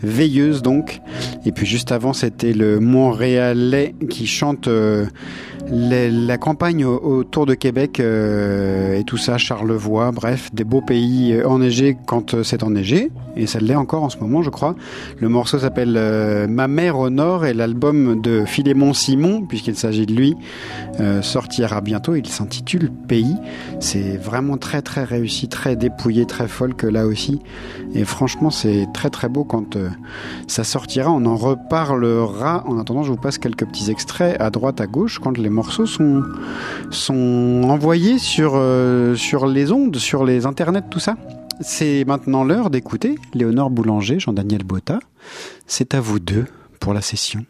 [0.04, 1.00] Veilleuse donc.
[1.46, 5.06] Et puis juste avant, c'était le Montréalais qui chante euh,
[5.72, 11.32] la campagne au- autour de Québec euh, et tout ça, Charlevoix, bref, des beaux pays
[11.32, 13.10] euh, enneigés quand euh, c'est enneigé.
[13.38, 14.76] Et ça l'est encore en ce moment, je crois.
[15.20, 20.06] Le morceau s'appelle euh, Ma mère au nord et l'album de Philémon Simon, puisqu'il s'agit
[20.06, 20.36] de lui,
[21.00, 22.16] euh, sortira bientôt.
[22.16, 23.36] Il s'intitule Pays.
[23.80, 27.40] C'est vraiment très très réussi, très dépouillé, très folk là aussi.
[27.94, 29.90] Et franchement, c'est très très beau quand euh,
[30.48, 31.12] ça sortira.
[31.12, 32.64] On en reparlera.
[32.68, 35.86] En attendant, je vous passe quelques petits extraits à droite, à gauche, quand les morceaux
[35.86, 36.24] sont,
[36.90, 41.18] sont envoyés sur, euh, sur les ondes, sur les internets, tout ça.
[41.60, 45.00] C'est maintenant l'heure d'écouter Léonore Boulanger, Jean-Daniel Botta.
[45.68, 46.46] C'est à vous deux
[46.80, 47.46] pour la session.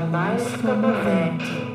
[0.00, 1.66] jamais comovente.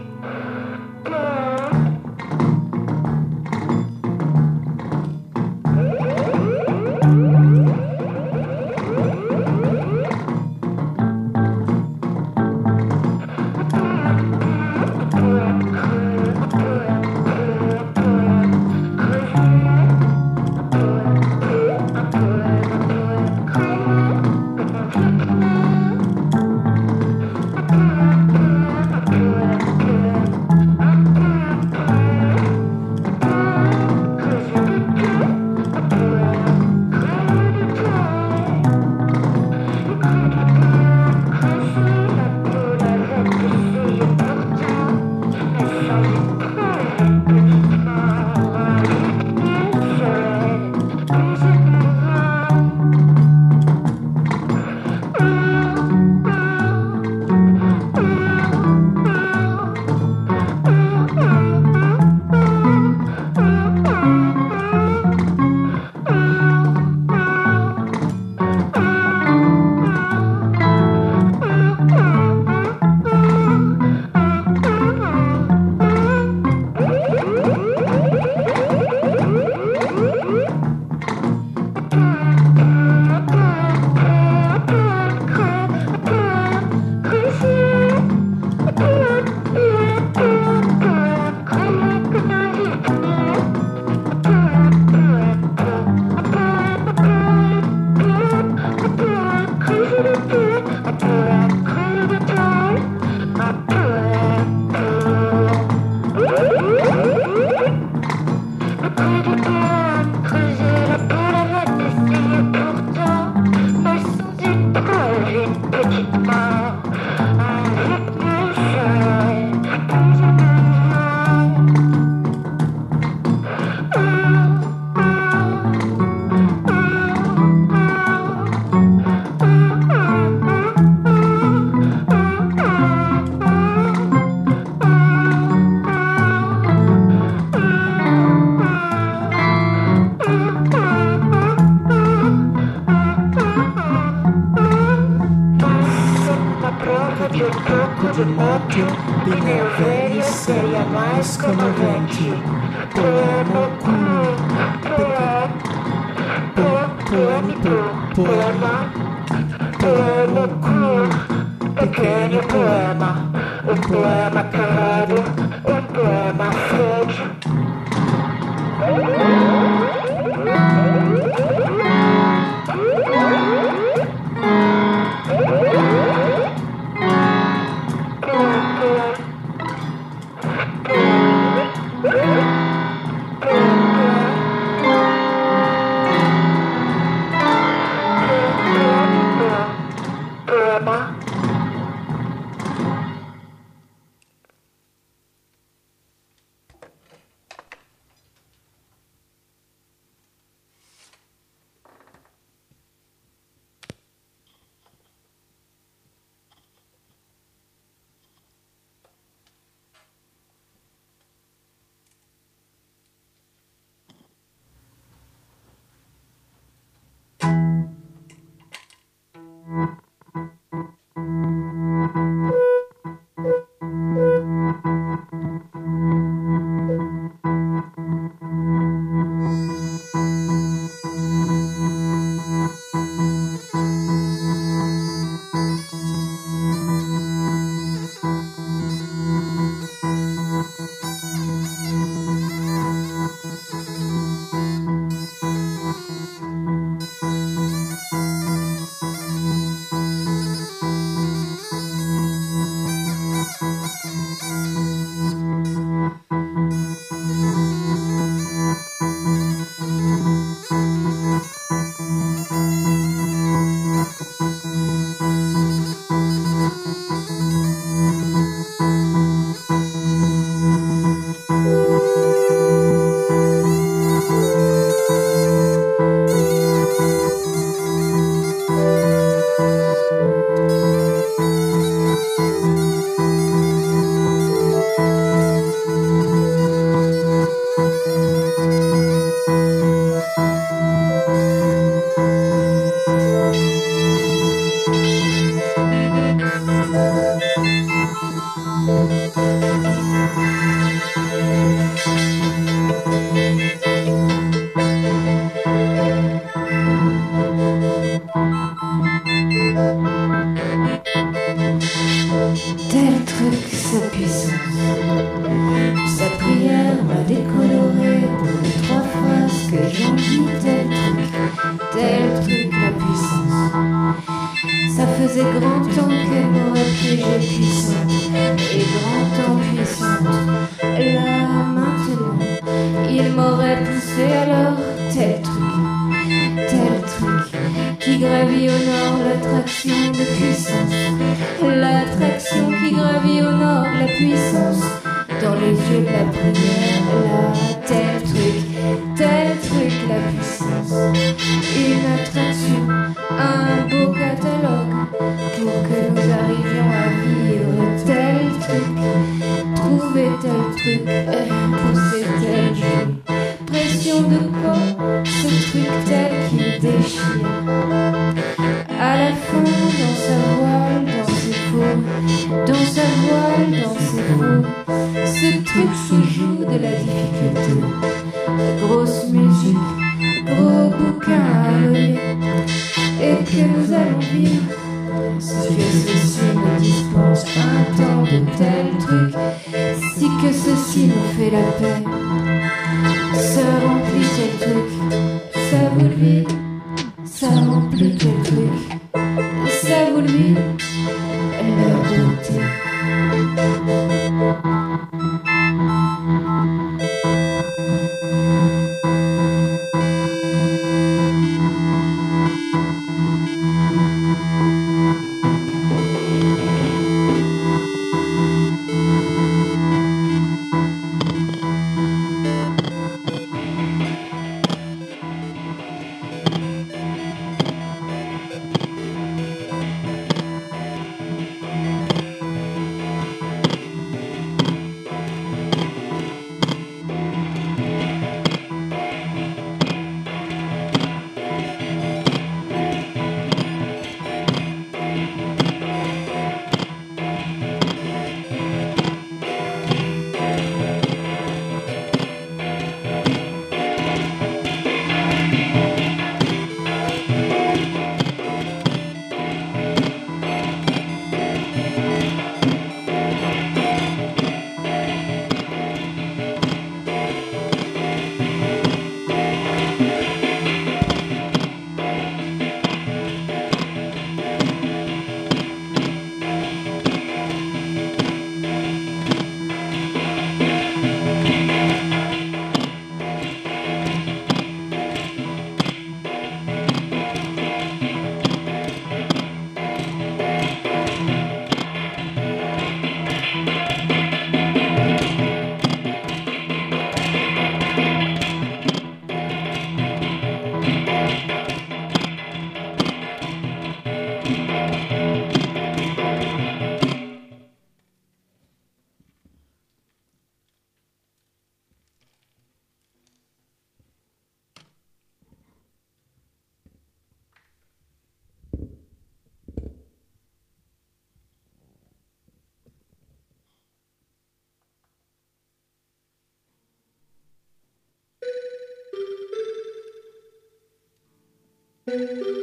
[532.12, 532.61] Música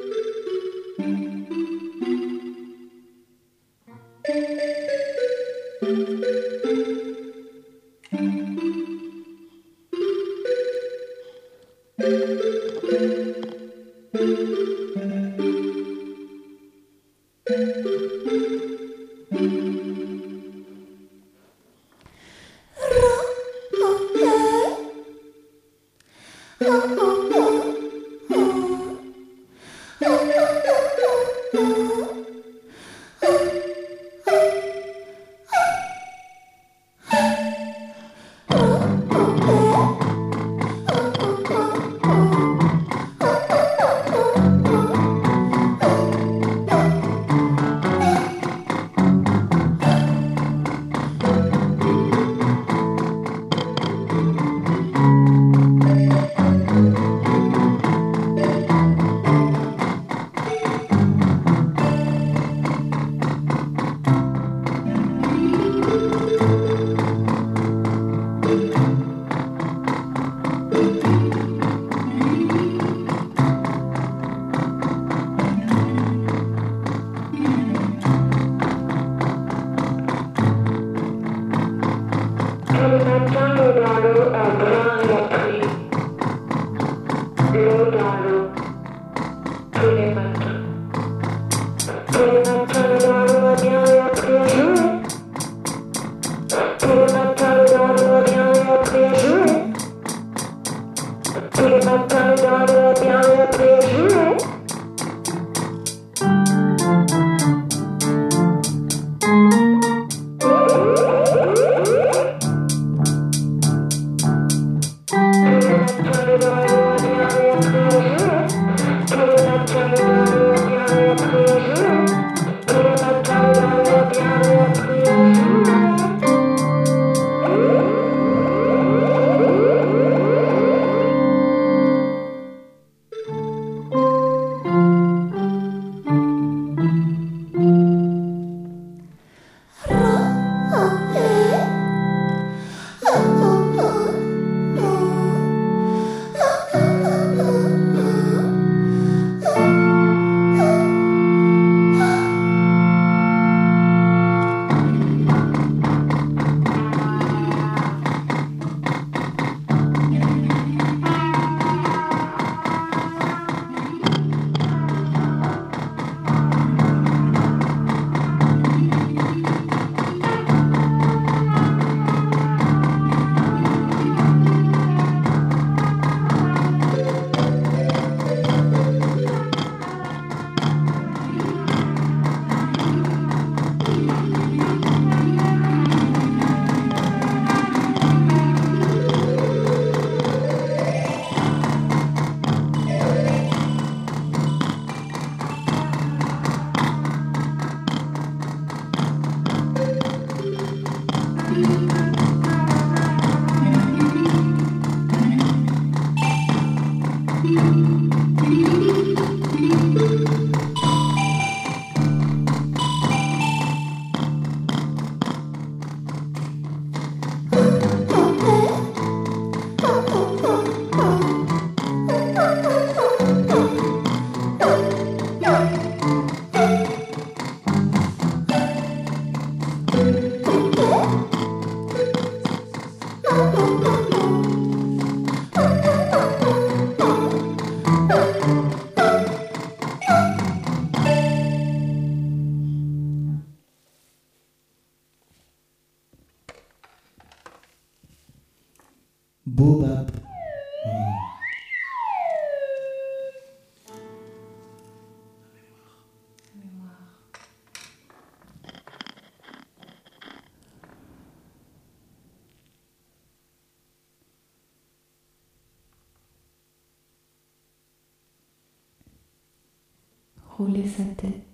[270.58, 271.47] Rouler sa tête.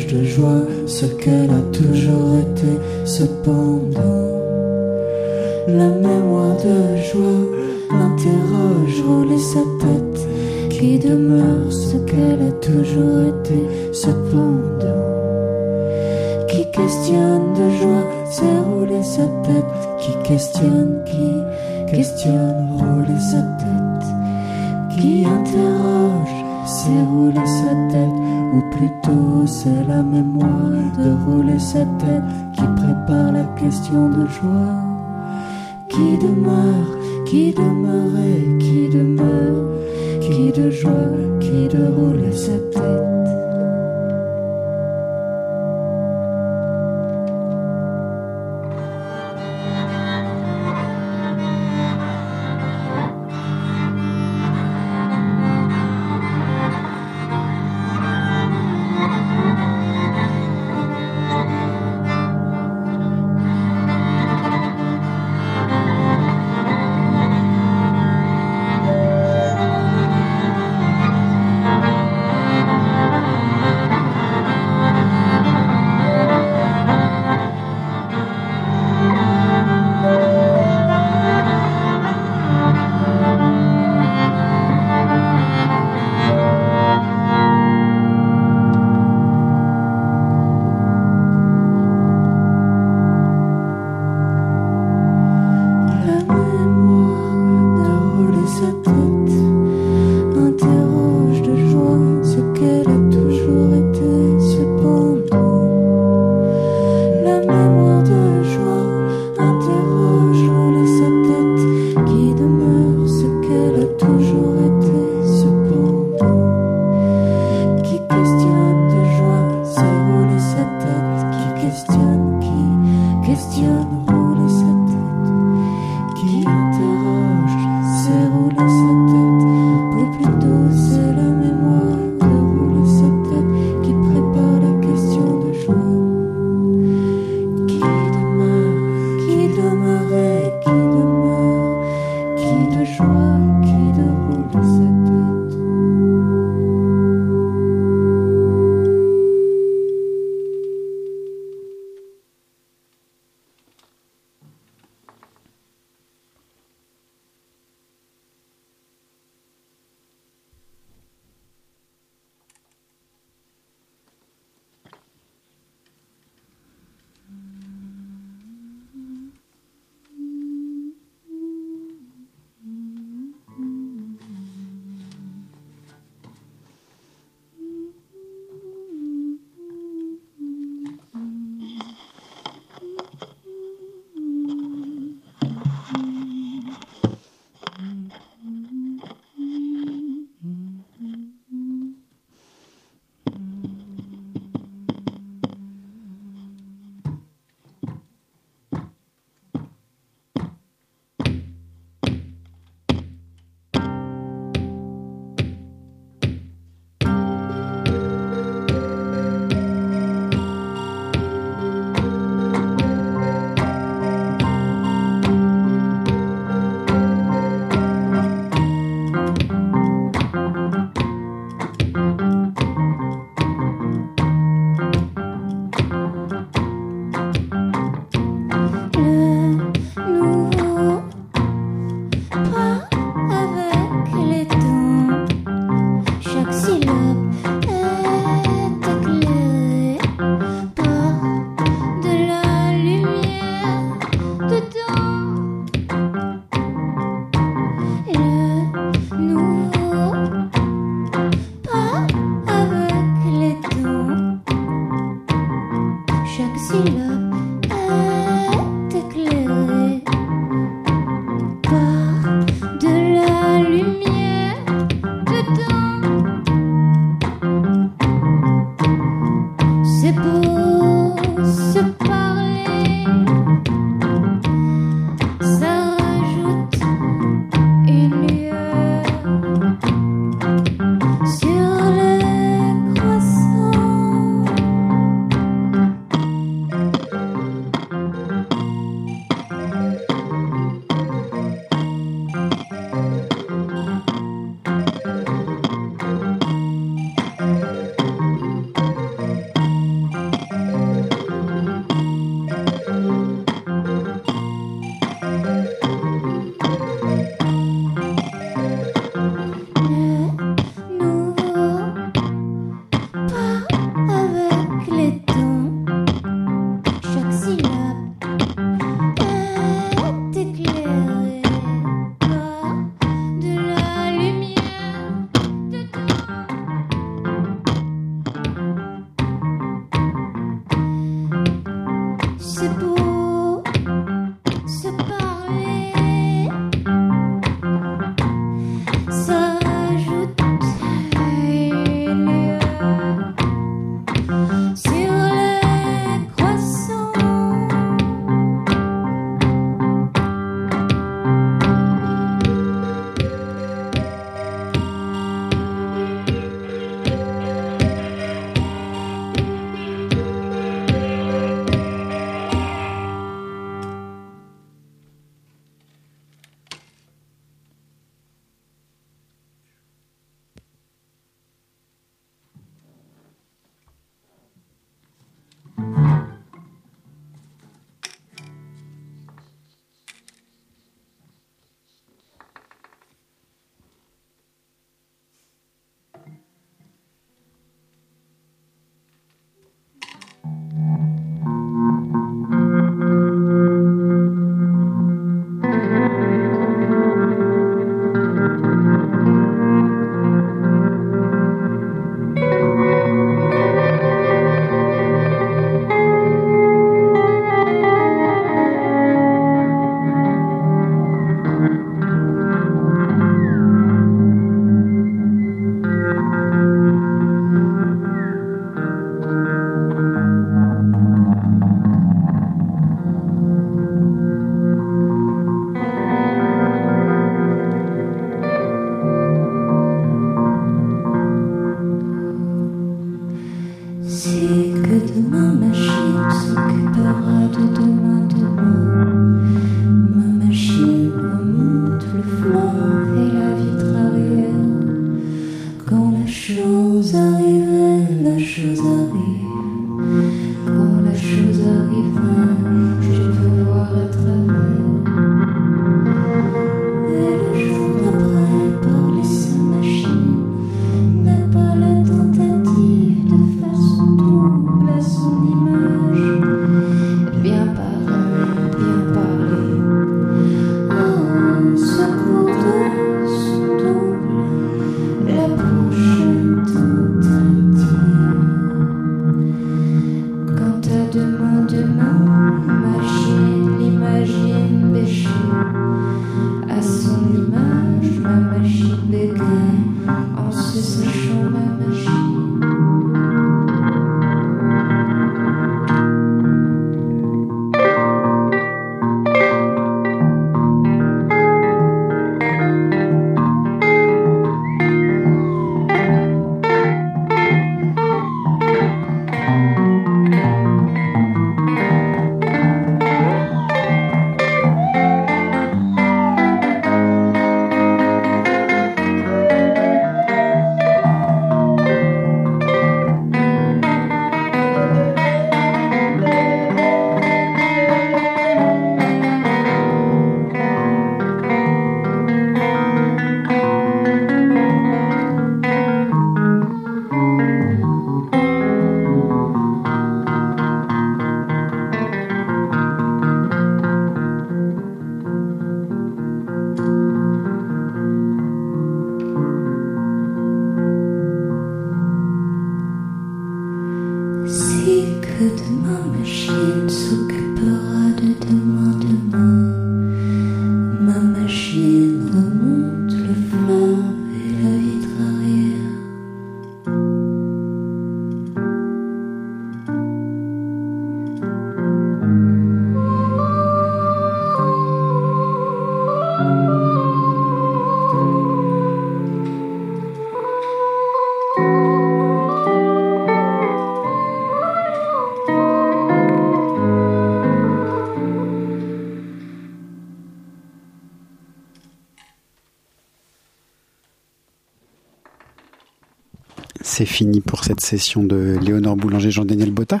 [596.98, 600.00] C'est fini pour cette session de Léonore Boulanger, Jean-Daniel Botta.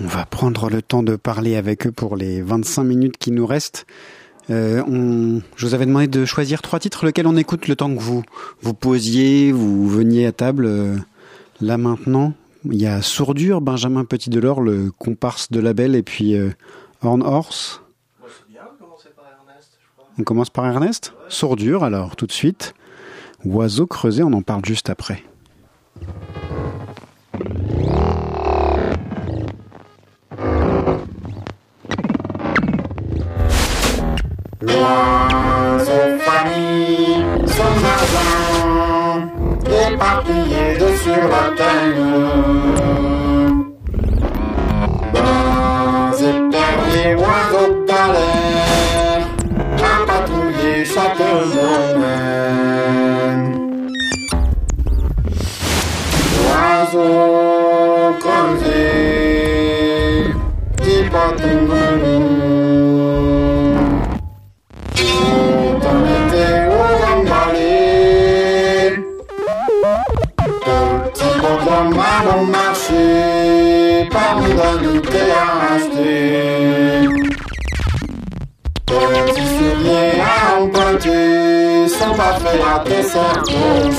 [0.00, 3.46] On va prendre le temps de parler avec eux pour les 25 minutes qui nous
[3.46, 3.84] restent.
[4.48, 7.94] Euh, on, je vous avais demandé de choisir trois titres, lequel on écoute le temps
[7.94, 8.22] que vous
[8.62, 10.64] vous posiez, vous veniez à table.
[10.64, 10.96] Euh,
[11.60, 12.32] là maintenant,
[12.70, 16.52] il y a Sourdure, Benjamin Petit Delors, le comparse de Label, et puis euh,
[17.02, 17.82] Horn Horse.
[20.18, 22.72] On commence par Ernest Sourdure, alors, tout de suite.
[23.44, 25.22] Oiseau creusé, on en parle juste après.
[34.74, 39.28] L'oiseau famille, son argent,
[39.92, 42.83] éparpillé sur la terre.
[83.16, 83.93] À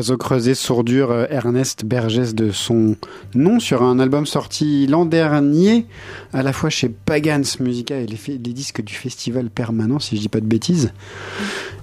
[0.00, 2.96] Oiseau creusé, sourdure, euh, Ernest Bergès de son
[3.34, 5.84] nom sur un album sorti l'an dernier,
[6.32, 10.22] à la fois chez Pagans Musica et les, les disques du festival permanent, si je
[10.22, 10.94] dis pas de bêtises.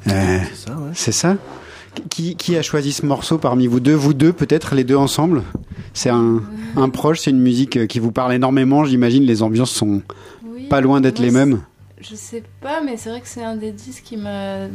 [0.07, 0.39] Euh,
[0.95, 1.37] c'est ça,
[2.09, 3.93] qui, qui a choisi ce morceau parmi vous deux?
[3.93, 5.43] Vous deux, peut-être, les deux ensemble?
[5.93, 6.41] C'est un,
[6.75, 10.01] un proche, c'est une musique euh, qui vous parle énormément, j'imagine, les ambiances sont
[10.71, 11.61] pas loin d'être les mêmes.
[11.99, 14.71] Je sais pas, mais c'est vrai que c'est un des disques qui m'a, de-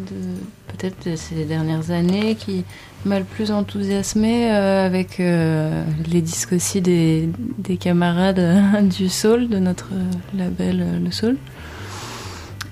[0.76, 2.64] peut-être de ces dernières années, qui
[3.04, 9.08] m'a le plus enthousiasmé euh, avec euh, les disques aussi des, des camarades euh, du
[9.08, 9.90] Soul, de notre
[10.36, 11.36] label euh, Le Soul.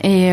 [0.02, 0.32] Et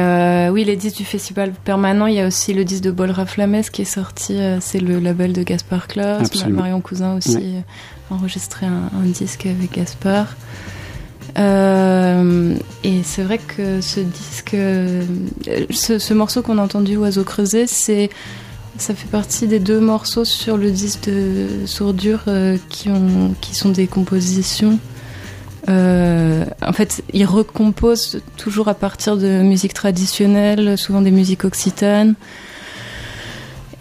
[0.49, 3.61] oui, les disques du festival permanent, il y a aussi le disque de Bolra Flames
[3.70, 6.45] qui est sorti, c'est le label de Gaspard Klaus.
[6.47, 7.63] Marion Cousin aussi Ouais.
[8.09, 10.38] enregistré un, un disque avec Gaspard.
[11.38, 15.03] Euh, et c'est vrai que ce disque, euh,
[15.69, 18.09] ce, ce morceau qu'on a entendu, Oiseau creusé, c'est,
[18.77, 23.55] ça fait partie des deux morceaux sur le disque de Sourdure euh, qui, ont, qui
[23.55, 24.79] sont des compositions.
[25.69, 32.15] En fait, il recompose toujours à partir de musique traditionnelle, souvent des musiques occitanes.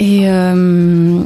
[0.01, 1.23] Et, euh,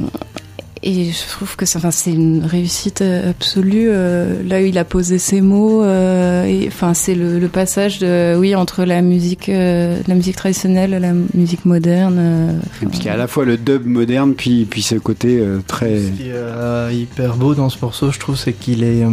[0.82, 3.88] et je trouve que ça, enfin, c'est une réussite euh, absolue.
[3.90, 7.98] euh, là où il a posé ses mots, euh, et, enfin, c'est le, le passage
[7.98, 12.16] de, oui, entre la musique, euh, la musique traditionnelle, et la musique moderne.
[12.18, 12.52] euh,
[12.82, 15.58] Parce qu'il y a à la fois le dub moderne, puis, puis ce côté euh,
[15.66, 15.98] très...
[15.98, 19.10] Ce qui est euh, hyper beau dans ce morceau, je trouve, c'est qu'il est, euh,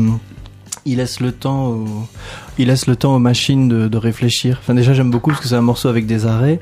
[0.86, 1.86] il laisse le temps, au-
[2.58, 4.58] il laisse le temps aux machines de, de réfléchir.
[4.62, 6.60] Enfin, déjà, j'aime beaucoup parce que c'est un morceau avec des arrêts.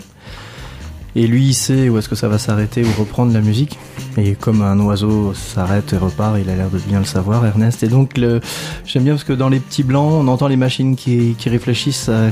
[1.16, 3.80] Et lui, il sait où est-ce que ça va s'arrêter ou reprendre la musique.
[4.18, 7.84] Et comme un oiseau s'arrête et repart, il a l'air de bien le savoir, Ernest.
[7.84, 8.42] Et donc, le-
[8.86, 12.04] j'aime bien parce que dans les petits blancs, on entend les machines qui, qui réfléchissent.
[12.06, 12.32] Ça,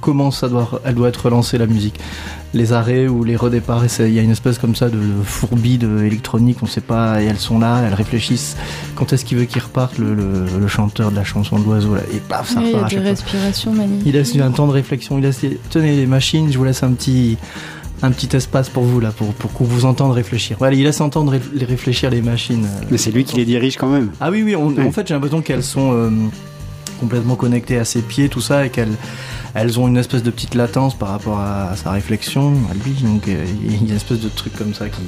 [0.00, 1.98] comment ça doit, elle doit être relancée la musique.
[2.54, 6.04] Les arrêts ou les redéparts, il y a une espèce comme ça de fourbie de
[6.04, 8.56] électronique, on sait pas, et elles sont là, elles réfléchissent.
[8.96, 11.94] Quand est-ce qu'il veut qu'ils repartent, le, le- le chanteur de la chanson de l'oiseau,
[11.96, 14.02] là, et paf, ça oui, il y repart a à des respirations magnifiques.
[14.06, 15.18] Il laisse un temps de réflexion.
[15.18, 15.40] Il laisse,
[15.70, 17.38] tenez les machines, je vous laisse un petit,
[18.02, 20.56] un petit espace pour vous là, pour, pour qu'on vous entende réfléchir.
[20.58, 22.64] Voilà, il laisse entendre ré- réfléchir les machines.
[22.66, 22.84] euh.
[22.90, 24.10] Mais c'est lui qui les dirige quand même.
[24.20, 24.54] Ah oui, oui.
[24.56, 26.10] on- En fait, j'ai l'impression qu'elles sont euh,
[27.00, 28.92] complètement connectées à ses pieds, tout ça, et qu'elles,
[29.54, 32.92] elles ont une espèce de petite latence par rapport à, à sa réflexion, à lui.
[33.02, 35.00] Donc, euh, il y a une espèce de truc comme ça qui.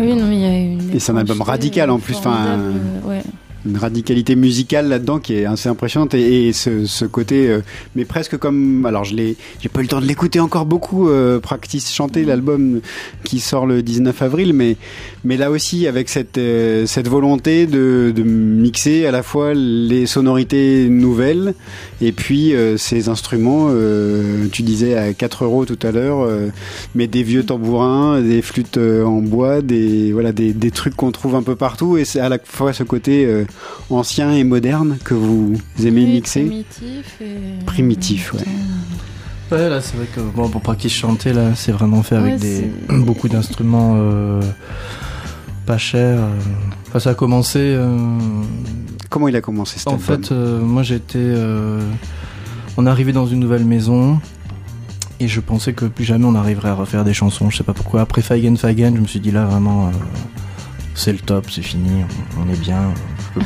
[0.00, 0.94] Oui, non, mais il y a une.
[0.94, 2.72] Et c'est un album radical en plus, enfin, euh,
[3.08, 3.22] ouais.
[3.66, 7.60] Une radicalité musicale là-dedans qui est assez impressionnante et, et ce, ce côté euh,
[7.94, 11.08] mais presque comme alors je l'ai j'ai pas eu le temps de l'écouter encore beaucoup
[11.08, 12.80] euh, Practice chanter l'album
[13.24, 14.76] qui sort le 19 avril mais
[15.24, 20.06] mais là aussi avec cette euh, cette volonté de, de mixer à la fois les
[20.06, 21.54] sonorités nouvelles
[22.00, 26.48] et puis euh, ces instruments euh, tu disais à 4 euros tout à l'heure euh,
[26.94, 31.34] mais des vieux tambourins des flûtes en bois des voilà des, des trucs qu'on trouve
[31.34, 33.44] un peu partout et c'est à la fois ce côté euh,
[33.90, 37.64] ancien et moderne que vous aimez Oui, mixer Primitif et.
[37.64, 38.40] Primitif, ouais.
[39.52, 42.34] Ouais, là, c'est vrai que bon, pour pas qu'il chanter, là, c'est vraiment fait avec
[42.34, 44.40] Ouais, des beaucoup d'instruments euh,
[45.66, 46.18] pas chers.
[46.18, 46.28] euh.
[46.88, 47.60] Enfin, ça a commencé.
[47.60, 48.18] euh,
[49.08, 51.18] Comment il a commencé cet En album fait, euh, moi, j'étais.
[51.18, 51.80] euh,
[52.76, 54.20] on est arrivé dans une nouvelle maison.
[55.18, 57.48] Et je pensais que plus jamais on arriverait à refaire des chansons.
[57.48, 58.02] Je sais pas pourquoi.
[58.02, 59.90] Après Feigen Feigen, je me suis dit là vraiment, euh,
[60.94, 62.02] c'est le top, c'est fini,
[62.36, 62.92] on, on est bien.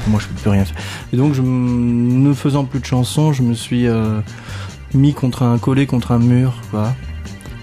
[0.08, 0.64] Moi, je peux plus rien.
[1.12, 4.20] Et donc, je, ne faisant plus de chansons, je me suis euh,
[4.94, 6.94] mis contre un collé contre un mur, quoi.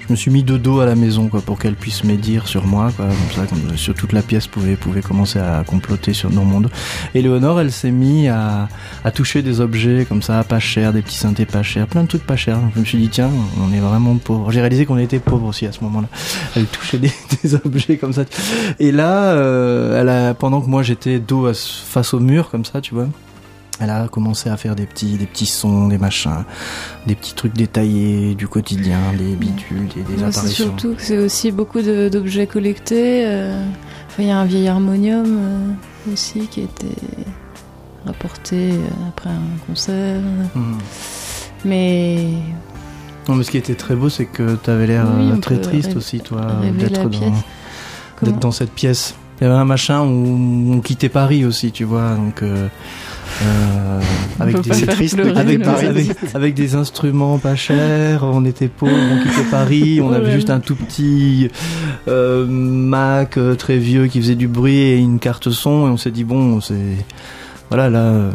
[0.07, 2.65] Je me suis mis de dos à la maison, quoi, pour qu'elle puisse médire sur
[2.65, 6.29] moi, quoi, comme ça, comme, sur toute la pièce pouvait pouvait commencer à comploter sur
[6.29, 6.69] dans mon dos.
[7.13, 8.69] Et Léonore, elle s'est mis à,
[9.13, 12.25] toucher des objets comme ça, pas chers, des petits synthés pas chers, plein de trucs
[12.25, 12.57] pas chers.
[12.73, 13.29] Je me suis dit tiens,
[13.61, 14.49] on est vraiment pauvres.
[14.51, 16.07] J'ai réalisé qu'on était pauvres aussi à ce moment-là.
[16.55, 17.11] Elle touchait des,
[17.65, 18.23] objets comme ça.
[18.79, 22.79] Et là, euh, elle a, pendant que moi j'étais dos face au mur comme ça,
[22.79, 23.07] tu vois.
[23.79, 26.43] Elle a commencé à faire des petits, des petits sons, des machins,
[27.05, 30.65] des petits trucs détaillés du quotidien, des bidules, des, des apparitions.
[30.65, 33.23] surtout que c'est aussi beaucoup d'objets collectés.
[33.27, 33.63] euh,
[34.09, 36.87] Enfin, il y a un vieil harmonium euh, aussi qui a été
[38.05, 38.77] rapporté euh,
[39.09, 40.21] après un concert.
[40.55, 40.77] Mhm.
[41.65, 42.17] Mais
[43.27, 45.59] Non, mais ce qui était très beau, c'est que tu avais l'air Oui, euh, très
[45.59, 46.47] triste aussi, toi,
[46.79, 49.15] d'être dans, cette pièce.
[49.39, 52.67] Il y avait un machin où on quittait Paris aussi, tu vois, donc euh,
[53.43, 54.01] euh,
[54.39, 59.49] avec, des, triste, avec, avec, avec des instruments pas chers, on était pauvres, on quittait
[59.51, 61.49] Paris, on avait juste un tout petit
[62.07, 65.97] euh, Mac euh, très vieux qui faisait du bruit et une carte son, et on
[65.97, 66.75] s'est dit bon, c'est
[67.69, 67.99] voilà là.
[67.99, 68.31] euh,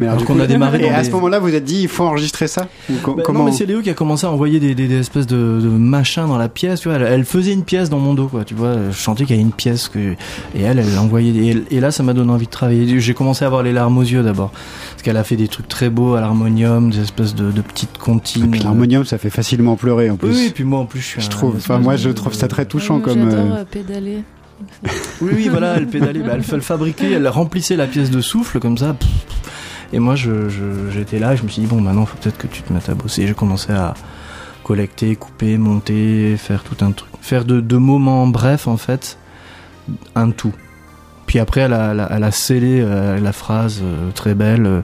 [0.00, 1.82] Mais alors, alors qu'on a démarré Et dans à des- ce moment-là, vous êtes dit,
[1.82, 4.26] il faut enregistrer ça Ou co- bah, Comment Non, mais c'est Léo qui a commencé
[4.26, 6.80] à envoyer des, des, des espèces de, de machins dans la pièce.
[6.80, 8.44] Tu vois, elle, elle faisait une pièce dans mon dos, quoi.
[8.44, 11.30] Tu vois, je chantais qu'il y avait une pièce que et elle, elle envoyait.
[11.70, 12.98] Et, et là, ça m'a donné envie de travailler.
[12.98, 14.50] J'ai commencé à avoir les larmes aux yeux d'abord,
[14.92, 17.98] parce qu'elle a fait des trucs très beaux à l'harmonium, des espèces de, de petites
[17.98, 18.46] comptines.
[18.46, 20.30] Et puis l'harmonium, ça fait facilement pleurer en plus.
[20.30, 21.20] Oui, et puis moi en plus, je suis.
[21.20, 23.28] Je un- trouve, enfin moi je trouve ça très touchant Oui, comme.
[23.28, 24.22] Euh, euh, pédaler.
[25.22, 28.58] Oui, oui, voilà, elle pédalait, bah, elle, elle fabriquait, elle remplissait la pièce de souffle
[28.60, 28.94] comme ça.
[29.92, 32.46] Et moi, je, je- j'étais là, je me suis dit bon, maintenant, faut peut-être que
[32.46, 33.26] tu te mettes à bosser.
[33.26, 33.94] J'ai commencé à
[34.64, 39.18] collecter, couper, monter, faire tout un truc, faire de, de moments brefs en fait,
[40.14, 40.52] un tout.
[41.26, 44.82] Puis après, elle a, elle a, elle a scellé euh, la phrase euh, très belle.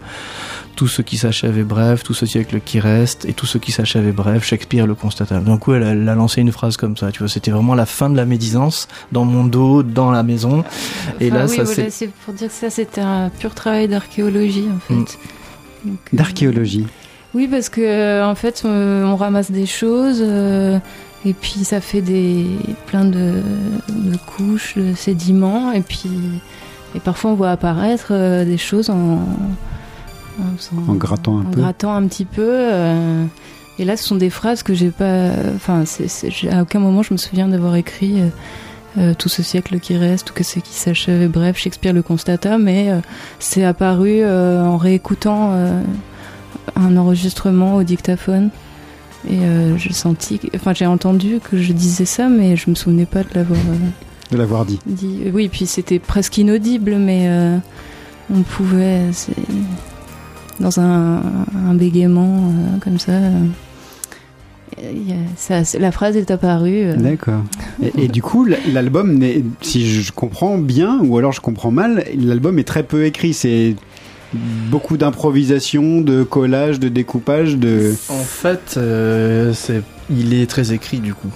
[0.77, 3.73] Tout ce qui s'achève est bref, tout ce siècle qui reste, et tout ce qui
[3.73, 5.41] s'achève est bref, Shakespeare le constata.
[5.41, 7.75] D'un coup, elle, a- elle a lancé une phrase comme ça, tu vois, c'était vraiment
[7.75, 10.63] la fin de la médisance, dans mon dos, dans la maison.
[11.21, 11.91] Et Enfin, là, oui, ça voilà, c'est...
[11.91, 14.95] c'est pour dire que ça, c'était un pur travail d'archéologie en fait.
[14.95, 15.05] Mm.
[15.87, 16.87] Donc, euh, D'archéologie.
[17.35, 20.79] Oui, parce que euh, en fait, euh, on ramasse des choses euh,
[21.25, 22.47] et puis ça fait des
[22.87, 23.33] plein de,
[23.89, 26.09] de couches, de sédiments et puis
[26.95, 29.21] et parfois on voit apparaître euh, des choses en
[30.89, 31.61] en, grattant un en peu.
[31.61, 32.43] grattant un petit peu.
[32.49, 33.25] euh,
[33.79, 35.31] et là, ce sont des phrases que j'ai pas.
[35.55, 38.21] Enfin, c'est- c'est- à aucun moment je me souviens d'avoir écrit.
[38.21, 38.29] euh,
[38.99, 42.01] euh, tout ce siècle qui reste, tout que ce qui s'achève, et bref, Shakespeare le
[42.03, 43.01] constata, mais euh,
[43.39, 45.53] c'est apparu en réécoutant
[46.77, 48.49] un enregistrement au dictaphone.
[49.29, 49.41] Et
[49.77, 53.29] j'ai senti, enfin j'ai entendu que je disais ça, mais je me souvenais pas de
[53.35, 53.59] l'avoir
[54.31, 54.79] De l'avoir dit.
[54.87, 55.25] dit.
[55.35, 57.29] Oui, puis c'était presque inaudible, mais
[58.35, 59.33] on pouvait, c'est-
[60.61, 61.23] dans un,
[61.69, 63.43] un bégaiement euh, comme ça, euh,
[65.37, 66.85] ça- la phrase est apparue.
[66.85, 66.97] euh.
[66.97, 67.43] D'accord.
[67.83, 69.23] Et, et du coup, l'album,
[69.61, 73.33] si je comprends bien, ou alors je comprends mal, l'album est très peu écrit.
[73.35, 73.75] C'est
[74.71, 77.95] beaucoup d'improvisation, de collage, de découpage, de.
[78.11, 79.83] En fait, euh, c'est...
[80.11, 81.29] il est très écrit du coup.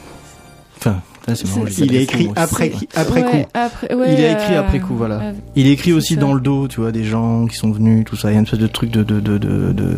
[0.79, 1.01] Enfin,
[1.35, 2.89] c'est marrant, il est écrit après- aussi.
[2.95, 3.49] après Ouais, coup.
[3.55, 5.21] après- ouais, il est écrit euh, après coup, voilà.
[5.21, 6.21] euh, Il est écrit aussi ça.
[6.21, 8.31] dans le dos, tu vois, des gens qui sont venus, tout ça.
[8.31, 9.97] Il y a une espèce de truc de de de de de,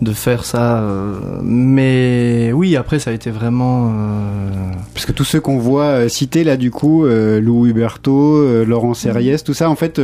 [0.00, 0.78] de faire ça.
[0.80, 3.88] euh, Mais oui, après, ça a été vraiment.
[3.94, 4.50] euh,
[4.94, 8.64] Parce que tous ceux qu'on voit euh, cités là, du coup, euh, Lou Huberto, euh,
[8.64, 9.98] Laurent Serriès, tout ça, en fait,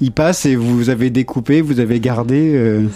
[0.00, 2.86] ils passent et vous avez découpé, vous avez gardé euh,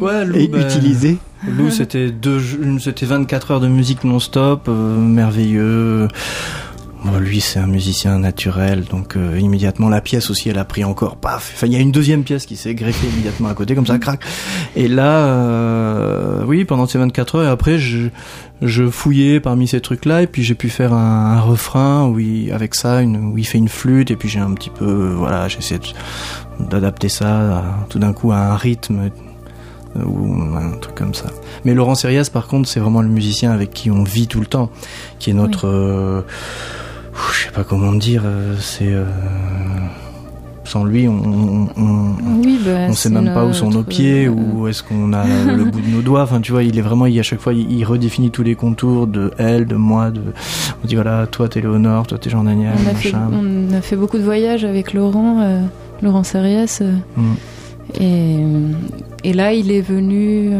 [0.00, 1.18] Ouais, Lou, et bah, utilisé.
[1.46, 6.08] Lou, c'était deux, une- c'était 24 heures de musique non-stop, euh, merveilleux.
[7.04, 10.84] Bon, lui, c'est un musicien naturel, donc euh, immédiatement la pièce aussi, elle a pris
[10.84, 11.50] encore, paf.
[11.54, 13.98] Enfin, il y a une deuxième pièce qui s'est greffée immédiatement à côté, comme ça,
[13.98, 14.20] crac.
[14.76, 18.06] Et là, euh, oui, pendant ces 24 heures, et après, je,
[18.60, 22.52] je fouillais parmi ces trucs-là, et puis j'ai pu faire un, un refrain où il,
[22.52, 25.48] avec ça, une, où il fait une flûte, et puis j'ai un petit peu, voilà,
[25.48, 29.10] de- d'adapter ça à- tout d'un coup à un rythme
[29.96, 31.26] euh, ou un truc comme ça.
[31.64, 34.46] Mais Laurent Sérias, par contre, c'est vraiment le musicien avec qui on vit tout le
[34.46, 34.70] temps,
[35.18, 36.22] qui est notre, euh,
[37.32, 39.04] je sais pas comment dire, euh, c'est, euh,
[40.64, 44.28] sans lui, on, on, on- Oui, bah, on sait même pas où sont nos pieds
[44.28, 46.22] ou est-ce qu'on a le bout de nos doigts.
[46.22, 48.54] Enfin, tu vois, il est vraiment, il, à chaque fois, il, il redéfinit tous les
[48.54, 50.10] contours de elle, de moi.
[50.10, 50.20] De,
[50.82, 53.80] on dit voilà, toi t'es Léonore, toi t'es Jean Daniel, On a, fait, on a
[53.80, 55.60] fait beaucoup de voyages avec Laurent, euh,
[56.00, 56.78] Laurent Sarias.
[56.82, 57.34] euh, Mm.
[58.00, 58.44] et,
[59.24, 60.58] et là, il est venu euh,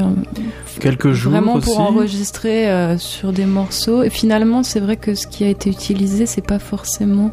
[0.80, 1.66] Quelques jours vraiment aussi.
[1.66, 4.02] pour enregistrer euh, sur des morceaux.
[4.02, 7.30] Et finalement, c'est vrai que ce qui a été utilisé, c'est pas forcément.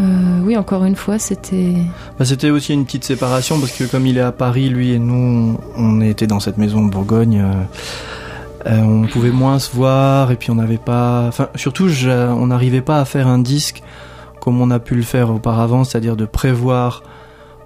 [0.00, 0.04] euh,
[0.44, 1.74] oui, encore une fois, c'était.
[2.18, 4.98] Bah, c'était aussi une petite séparation parce que comme il est à Paris, lui et
[4.98, 7.42] nous, on était dans cette maison de Bourgogne.
[8.66, 11.24] euh, on pouvait moins se voir et puis on n'avait pas.
[11.28, 13.82] Enfin, surtout, je- on n'arrivait pas à faire un disque
[14.40, 17.02] comme on a pu le faire auparavant, c'est-à-dire de prévoir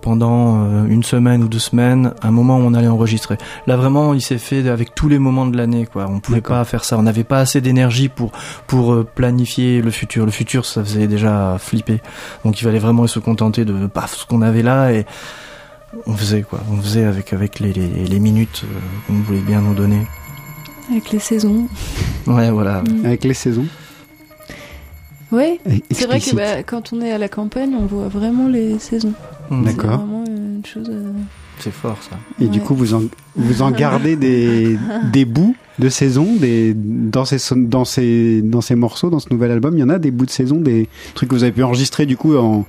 [0.01, 3.39] pendant euh, une semaine ou deux semaines un moment où on allait enregistrer.
[3.67, 5.87] Là vraiment, il s'est fait avec tous les moments de l'année.
[5.87, 6.99] Quoi, on pouvait pas faire ça.
[6.99, 8.33] On n'avait pas assez d'énergie pour
[8.67, 10.25] pour euh, planifier le futur.
[10.25, 12.01] Le futur, ça faisait déjà flipper.
[12.45, 15.07] Donc il fallait vraiment se contenter de paf ce qu'on avait là et
[16.07, 16.61] on faisait quoi.
[16.71, 20.07] On faisait avec avec les les, les minutes euh, qu'on voulait bien nous donner.
[20.91, 21.69] Avec les saisons.
[22.27, 22.83] Ouais, voilà.
[22.83, 23.05] Mm.
[23.07, 23.67] Avec les saisons.
[25.33, 28.79] Oui, c'est vrai que bah, quand on est à la campagne, on voit vraiment les
[28.79, 29.13] saisons.
[29.51, 29.65] Mm.
[29.67, 29.99] C'est D'accord.
[29.99, 30.89] vraiment une chose.
[30.91, 31.13] euh,
[31.61, 32.17] C'est fort ça.
[32.41, 33.03] Et du coup, vous en,
[33.37, 34.77] vous en gardez des,
[35.13, 39.51] des bouts de saison des, dans, ces, dans, ces, dans ces morceaux, dans ce nouvel
[39.53, 39.77] album.
[39.77, 42.07] Il y en a des bouts de saison, des trucs que vous avez pu enregistrer
[42.07, 42.65] du coup en.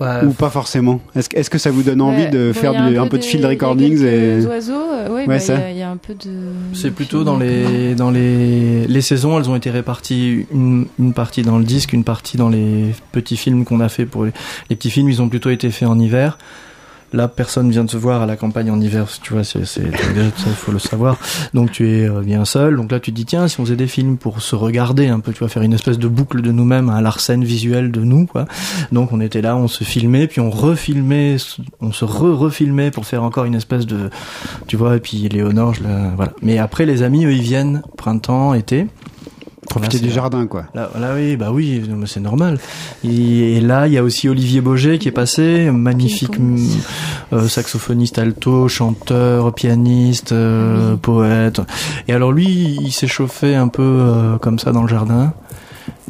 [0.00, 0.24] Ouais.
[0.24, 1.00] Ou pas forcément.
[1.16, 3.10] Est-ce, que- est-ce que ça vous donne envie Ouais, de faire a du- un, peu
[3.10, 4.44] peu de field recordings et...
[4.46, 6.30] oiseaux, euh, oui, Ouais, bah, y, a un peu de.
[6.72, 11.42] C'est plutôt dans les dans les les saisons, elles ont été réparties une, une partie
[11.42, 14.32] dans le disque, une partie dans les petits films qu'on a fait pour les,
[14.70, 15.08] les petits films.
[15.08, 16.38] Ils ont plutôt été faits en hiver.
[17.14, 19.90] Là, personne vient de se voir à la campagne en hiver, tu vois, c'est c'est-
[19.90, 21.16] ça, faut le savoir.
[21.54, 22.76] Donc tu es euh, bien seul.
[22.76, 25.20] Donc là, tu te dis tiens, si on faisait des films pour se regarder un
[25.20, 28.26] peu, tu vois, faire une espèce de boucle de nous-mêmes, un Larsen visuel de nous,
[28.26, 28.44] quoi.
[28.92, 31.36] Donc on était là, on se filmait, puis on refilmait,
[31.80, 34.10] on se re-refilmait pour faire encore une espèce de,
[34.66, 35.82] tu vois, et puis Léonore, je
[36.14, 36.32] voilà.
[36.42, 38.86] Mais après, les amis, eux, ils viennent printemps, été.
[39.68, 40.64] Profiter Là, du jardin, quoi.
[40.74, 42.58] Là, là, oui, bah oui, c'est normal.
[43.04, 46.58] Et, et là, il y a aussi Olivier Boget qui est passé, magnifique mm,
[47.32, 51.60] euh, saxophoniste alto, chanteur, pianiste, euh, poète.
[52.08, 55.32] Et alors lui, il s'est chauffé un peu euh, comme ça dans le jardin.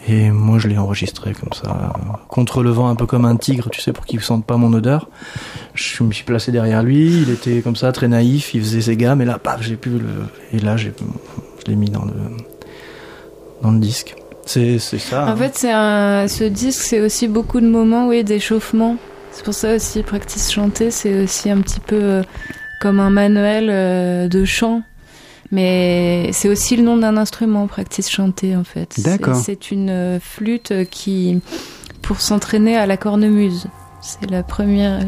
[0.07, 1.93] Et moi, je l'ai enregistré comme ça,
[2.29, 4.57] contre le vent, un peu comme un tigre, tu sais, pour qu'il ne sente pas
[4.57, 5.11] mon odeur.
[5.75, 8.97] Je me suis placé derrière lui, il était comme ça, très naïf, il faisait ses
[8.97, 10.09] gammes, et là, paf, j'ai pu le...
[10.55, 10.95] Et là, j'ai,
[11.59, 12.15] je l'ai mis dans le,
[13.63, 14.15] dans le disque.
[14.47, 15.25] C'est, c'est ça.
[15.25, 15.37] En hein.
[15.37, 16.27] fait, c'est un...
[16.29, 18.97] ce disque, c'est aussi beaucoup de moments oui, d'échauffement.
[19.33, 22.23] C'est pour ça aussi, Practice Chanter, c'est aussi un petit peu euh,
[22.81, 24.83] comme un manuel euh, de chant.
[25.51, 28.93] Mais c'est aussi le nom d'un instrument, Practice Chanter, en fait.
[28.95, 29.37] C'est- D'accord.
[29.37, 31.41] C'est une euh, flûte qui,
[32.03, 33.67] pour s'entraîner à la cornemuse.
[34.01, 35.01] C'est la première.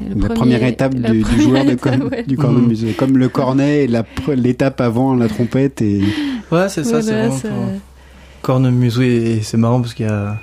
[0.00, 2.22] Le La premier- première étape la du, du première joueur de étape, corne- ouais.
[2.24, 2.86] du cornemuse.
[2.96, 6.00] Comme le cornet, la pr- l'étape avant la trompette et.
[6.50, 7.66] Ouais, c'est ça, Ouais, c'est voilà, vraiment ça- pour-
[8.42, 10.36] Cornemuse, oui, et c'est marrant parce qu'il y a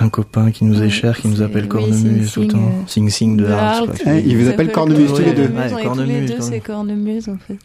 [0.00, 2.58] un copain qui nous est cher, qui nous appelle oui, Cornemuse tout le Sing temps.
[2.86, 4.14] Sing, euh, Sing Sing de de quoi.
[4.14, 5.48] Eh, il vous appelle Cornemuse tous les deux.
[5.48, 6.34] Cornemuse, les deux, Cornemuse.
[6.40, 7.58] c'est Cornemuse, en fait.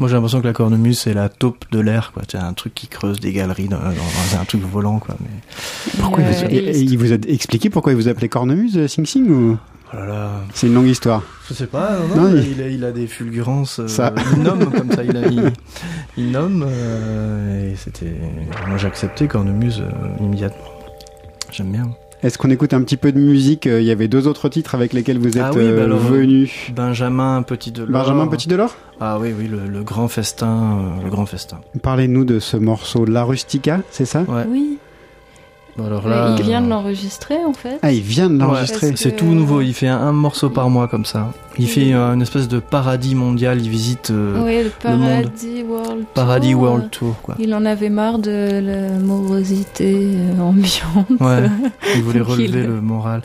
[0.00, 2.22] Moi j'ai l'impression que la cornemuse c'est la taupe de l'air quoi.
[2.30, 5.16] C'est un truc qui creuse des galeries dans, dans- dans un truc volant quoi.
[5.20, 5.30] Mais
[6.00, 9.04] Pourquoi il, Euh, vous, il vous a expliqué pourquoi il vous appelait cornemuse, euh, Sing
[9.06, 9.56] Sing ou...
[9.92, 10.30] oh là là.
[10.54, 11.22] C'est une longue histoire.
[11.48, 11.98] Je sais pas.
[12.14, 12.62] Non, Non, il- il...
[12.62, 13.80] a, il a des fulgurances.
[13.80, 14.14] euh, Ça.
[14.36, 15.02] Il nomme comme ça.
[15.02, 15.52] Il, a, il,
[16.16, 18.14] il nomme euh, et c'était.
[18.68, 20.64] Moi j'ai accepté cornemuse euh, immédiatement.
[21.50, 21.90] J'aime bien.
[22.22, 24.74] Est-ce qu'on écoute un petit peu de musique Euh, Il y avait deux autres titres
[24.74, 26.50] avec lesquels vous êtes Ah oui, bah euh, alors, venu.
[26.74, 27.88] Benjamin Petit Delors.
[28.02, 31.60] Benjamin Petit Delors Ah oui oui le, le grand festin euh, le grand festin.
[31.80, 34.22] Parlez-nous de ce morceau La Rustica, c'est ça?
[34.22, 34.44] Ouais.
[34.48, 34.78] Oui.
[35.86, 37.78] Alors là, il vient de euh, l'enregistrer, en fait.
[37.82, 38.88] Ah, il vient de l'enregistrer.
[38.88, 39.60] Ouais, c'est tout nouveau.
[39.60, 41.30] Il fait un, un morceau par mois comme ça.
[41.58, 43.60] Il fait euh, une espèce de paradis mondial.
[43.60, 45.08] Il visite euh, oui, le monde.
[45.32, 46.06] Paradis World Tour.
[46.14, 47.34] Paradis euh, World Tour, quoi.
[47.38, 51.08] Il en avait marre de la morosité euh, ambiante.
[51.20, 51.48] Ouais,
[51.96, 53.22] il voulait relever il- le moral.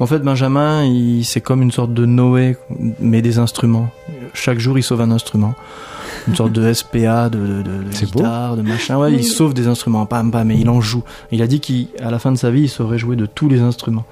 [0.00, 0.84] En fait, Benjamin,
[1.22, 2.56] c'est comme une sorte de Noé,
[2.98, 3.88] mais des instruments.
[4.34, 5.54] Chaque jour, il sauve un instrument.
[6.28, 8.98] Une sorte de SPA, de, de, de, de guitare, de machin.
[8.98, 9.16] Ouais, Oui.
[9.20, 11.02] il sauve des instruments, pam, pam, mais il en joue.
[11.30, 13.60] Il a dit qu'à la fin de sa vie, il saurait jouer de tous les
[13.60, 14.04] instruments.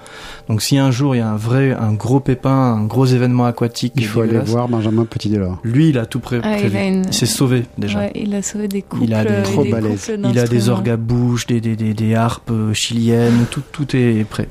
[0.49, 3.45] Donc, si un jour il y a un vrai, un gros pépin, un gros événement
[3.47, 5.59] aquatique, Il faut aller voir Benjamin Petit Delors.
[5.63, 6.77] Lui, il a tout pré- Ah, il prévu.
[6.77, 7.99] a une- Il s'est sauvé déjà.
[8.01, 9.05] Ouais, il a sauvé des couples.
[9.05, 10.07] Il a des, Trop des balèze.
[10.07, 13.95] couples il a des orgues à bouche, des, des, des, des harpes chiliennes, tout, tout
[13.97, 14.49] est prêt.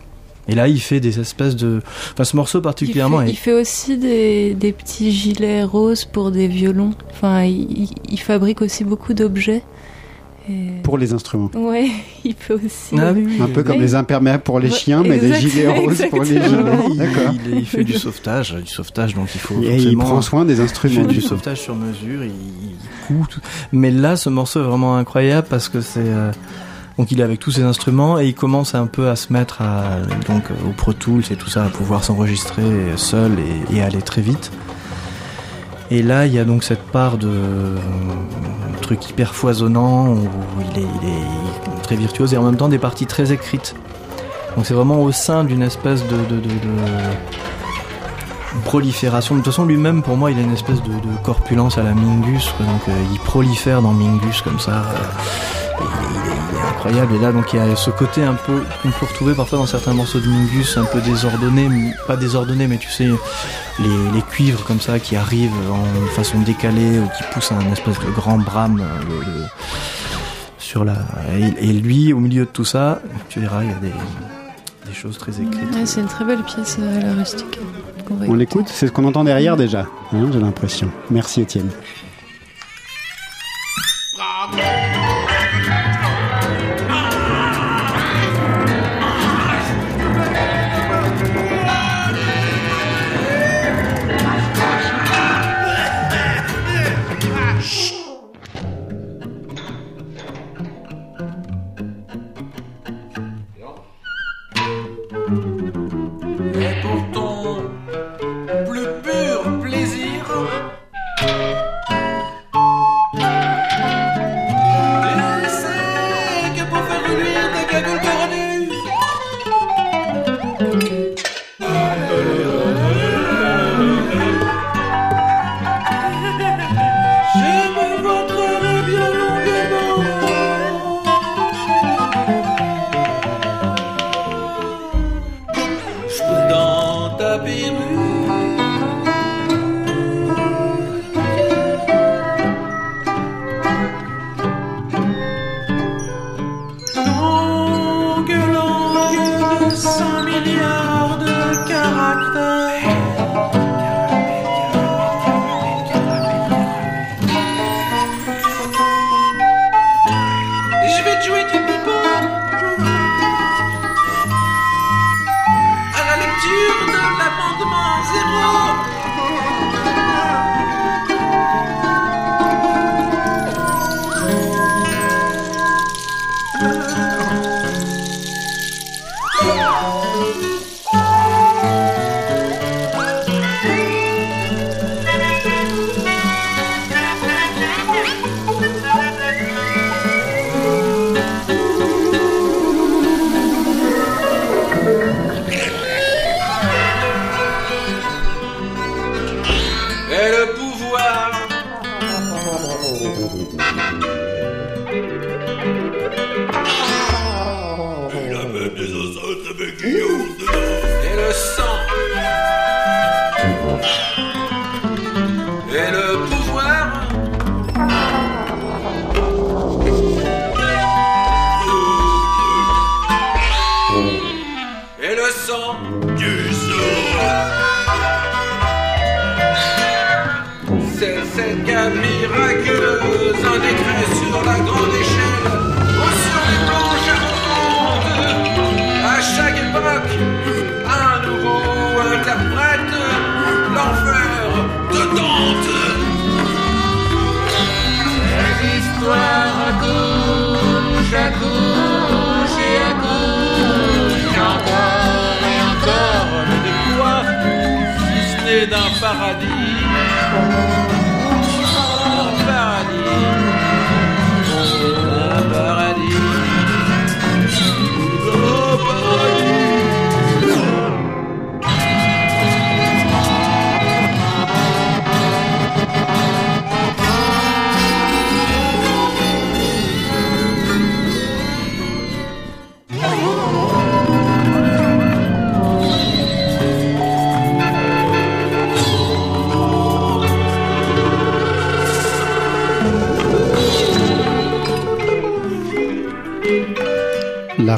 [0.50, 1.82] Et là, il fait des espèces de.
[2.14, 3.32] Enfin, ce morceau Il particulièrement fait, est.
[3.32, 6.92] il fait aussi des, des petits gilets roses pour des violons.
[7.12, 9.64] Enfin, il, il- il fabrique aussi beaucoup d'objets.
[10.50, 11.52] Et- Pour les instruments.
[11.56, 11.90] Ouais,
[12.26, 12.96] il peut aussi.
[12.98, 13.38] Ah oui, oui.
[13.40, 16.32] Un peu comme les imperméables pour les chiens, mais des gilets roses pour les.
[16.32, 17.34] Il, D'accord.
[17.46, 20.54] il- il fait du sauvetage, du sauvetage, donc il faut Et il prend soin des
[20.54, 21.06] Il fait instruments.
[21.06, 22.76] du sauvetage sur mesure, il, il
[23.08, 23.28] coud.
[23.30, 23.42] tout.
[23.72, 26.32] Mais là, ce morceau est vraiment incroyable parce que c'est euh,
[27.00, 29.62] donc il est avec tous ses instruments et il commence un peu à se mettre
[29.62, 32.62] à donc au Pro Tools et tout ça, à pouvoir s'enregistrer
[32.98, 33.38] seul
[33.74, 34.52] et, aller très vite.
[35.92, 37.78] Et là, il y a donc cette part de euh,
[38.82, 40.28] truc hyper foisonnant où
[40.76, 43.76] il est, très virtuose et en même temps des parties très écrites.
[44.58, 46.18] Donc c'est vraiment au sein d'une espèce de,
[48.66, 49.36] prolifération.
[49.36, 50.92] De toute façon, lui-même, pour moi, il a une espèce de,
[51.24, 52.54] corpulence à la Mingus.
[52.60, 54.84] Donc, euh, il prolifère dans Mingus comme ça.
[55.82, 57.16] Et il, est, il est incroyable.
[57.16, 59.66] Et là, donc, il y a ce côté un peu qu'on peut retrouver parfois dans
[59.66, 61.70] certains morceaux de Mingus, un peu désordonné,
[62.08, 63.06] pas désordonné, mais tu sais,
[63.80, 68.00] les, les cuivres comme ça qui arrivent en façon décalée ou qui poussent un espèce
[68.00, 68.82] de grand brame.
[68.82, 69.46] euh, le- le-
[70.58, 70.94] sur la
[71.36, 73.88] et, et lui au milieu de tout ça tu verras il y a des,
[74.86, 77.58] des choses très écrites Ouais, c'est une très belle pièce, euh, la rustique.
[78.28, 80.92] On l'écoute C'est ce qu'on entend derrière déjà, hein, j'ai l'impression.
[81.10, 81.70] Merci Étienne.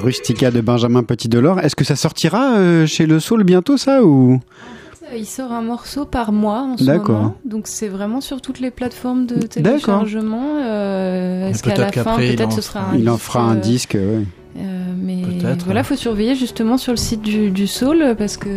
[0.01, 1.59] Rustica de Benjamin Petit Delors.
[1.59, 4.39] Est-ce que ça sortira euh, chez Le Soul bientôt, ça ou?
[5.15, 7.17] Il sort un morceau par mois en ce D'accord.
[7.19, 10.55] moment, donc c'est vraiment sur toutes les plateformes de téléchargement.
[10.63, 13.57] Euh, Est-ce qu'à la peut-être fin, peut-être en ce sera un Il en fera un
[13.57, 14.23] euh, disque, ouais.
[14.57, 18.47] euh, mais Peut-être, voilà, faut surveiller justement sur le site du, du Soul parce que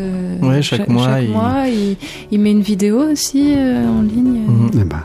[0.47, 1.97] Ouais, chaque mois, il- mois, il...
[2.31, 4.43] il met une vidéo aussi euh, en ligne.
[4.75, 5.03] Ben,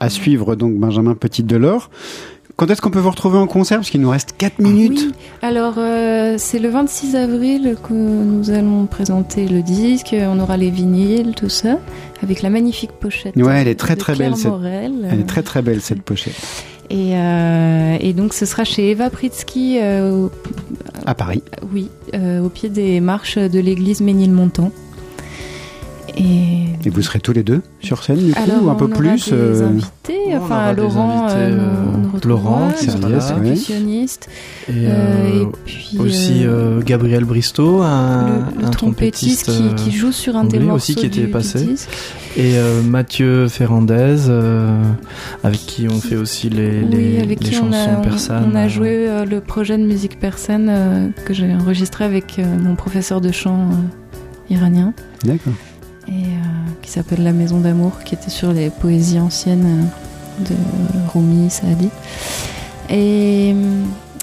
[0.00, 1.90] à suivre donc Benjamin Petit Delors.
[2.56, 3.78] Quand est-ce qu'on peut vous retrouver en concert?
[3.78, 5.00] Parce qu'il nous reste 4 minutes.
[5.06, 5.12] Oui.
[5.42, 10.14] Alors, euh, c'est le 26 avril que nous allons présenter le disque.
[10.16, 11.78] On aura les vinyles, tout ça,
[12.22, 13.34] avec la magnifique pochette.
[13.36, 14.38] Ouais, elle est très très Claire belle.
[14.38, 14.52] Cette...
[15.10, 16.34] Elle est très très belle cette pochette.
[16.90, 20.30] Et, euh, et donc, ce sera chez Eva Pritsky, euh, au-
[21.06, 21.42] À Paris.
[21.72, 24.70] oui, au pied des marches de l'église Ménilmontant.
[26.16, 28.84] Et Et vous serez tous les deux sur scène du coup alors, ou un peu
[28.84, 31.56] on aura plus des euh, invités, enfin aura des Laurent, invités, euh,
[32.02, 33.18] nous- euh, Laurent, qui notre sera là.
[33.40, 34.28] percussionniste.
[34.68, 38.26] Et, Euh, euh, et puis, aussi euh, Gabriel Bristow, un,
[38.56, 41.28] le- le un trompettiste qui- qui joue sur un des morceaux aussi qui était du-
[41.28, 41.66] passé.
[42.36, 44.80] Et euh, Mathieu Ferrandez, euh,
[45.42, 48.02] avec qui on fait aussi les, les, oui, avec les qui chansons on a, on-
[48.02, 48.50] persanes.
[48.52, 52.44] on a joué euh, le projet de musique persane euh, que j'ai enregistré avec euh,
[52.62, 53.74] mon professeur de chant euh,
[54.54, 54.92] iranien.
[55.24, 55.54] D'accord.
[56.08, 59.88] Et euh, qui s'appelle La Maison d'amour, qui était sur les poésies anciennes
[60.40, 60.54] euh, de
[61.12, 61.88] Rumi, Saadi.
[62.90, 63.54] Et,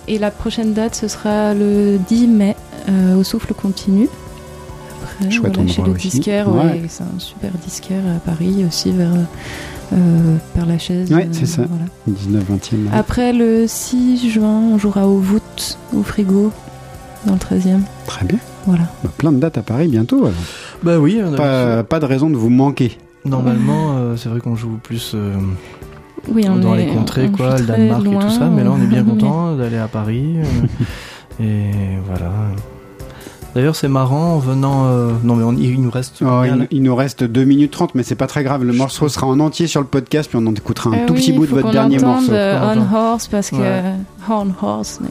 [0.07, 2.55] et la prochaine date, ce sera le 10 mai
[2.89, 4.07] euh, au Souffle Continu.
[5.03, 6.09] Après, Chouette voilà, chez le aussi.
[6.09, 6.63] disquaire, Ouais.
[6.63, 9.11] ouais, c'est un super disquaire à Paris, aussi vers
[9.93, 11.11] euh, Père Lachaise.
[11.11, 11.63] Ouais, euh, c'est ça.
[11.67, 11.85] voilà.
[12.07, 12.75] 19 20e.
[12.93, 16.51] Après le 6 juin, on jouera au voûte, au frigo,
[17.25, 17.79] dans le 13e.
[18.05, 18.37] Très bien.
[18.67, 18.83] Voilà.
[19.03, 20.19] Bah, plein de dates à Paris bientôt.
[20.25, 20.31] alors.
[20.83, 22.97] Bah oui, on a- Pas, pas de raison de vous manquer.
[23.25, 25.35] Normalement, euh, c'est vrai qu'on joue plus euh,
[26.29, 28.71] Oui, on dans est- les contrées, on quoi, le Danemark et tout ça, mais là
[28.71, 30.35] on est bien content d'aller à Paris.
[30.37, 31.71] euh, et
[32.07, 32.31] voilà.
[33.53, 34.85] D'ailleurs, c'est marrant en venant.
[34.85, 36.21] euh, Non, mais on- il nous reste.
[36.25, 38.63] Oh, il, nous reste 2 minutes 30, mais c'est pas très grave.
[38.63, 41.13] Le morceau sera en entier sur le podcast, puis on en écoutera un Euh, tout
[41.13, 42.31] oui, petit bout de votre dernier morceau.
[42.31, 43.81] On Horse parce que Ouais.
[44.29, 44.99] Horn Horse.
[45.01, 45.09] mais,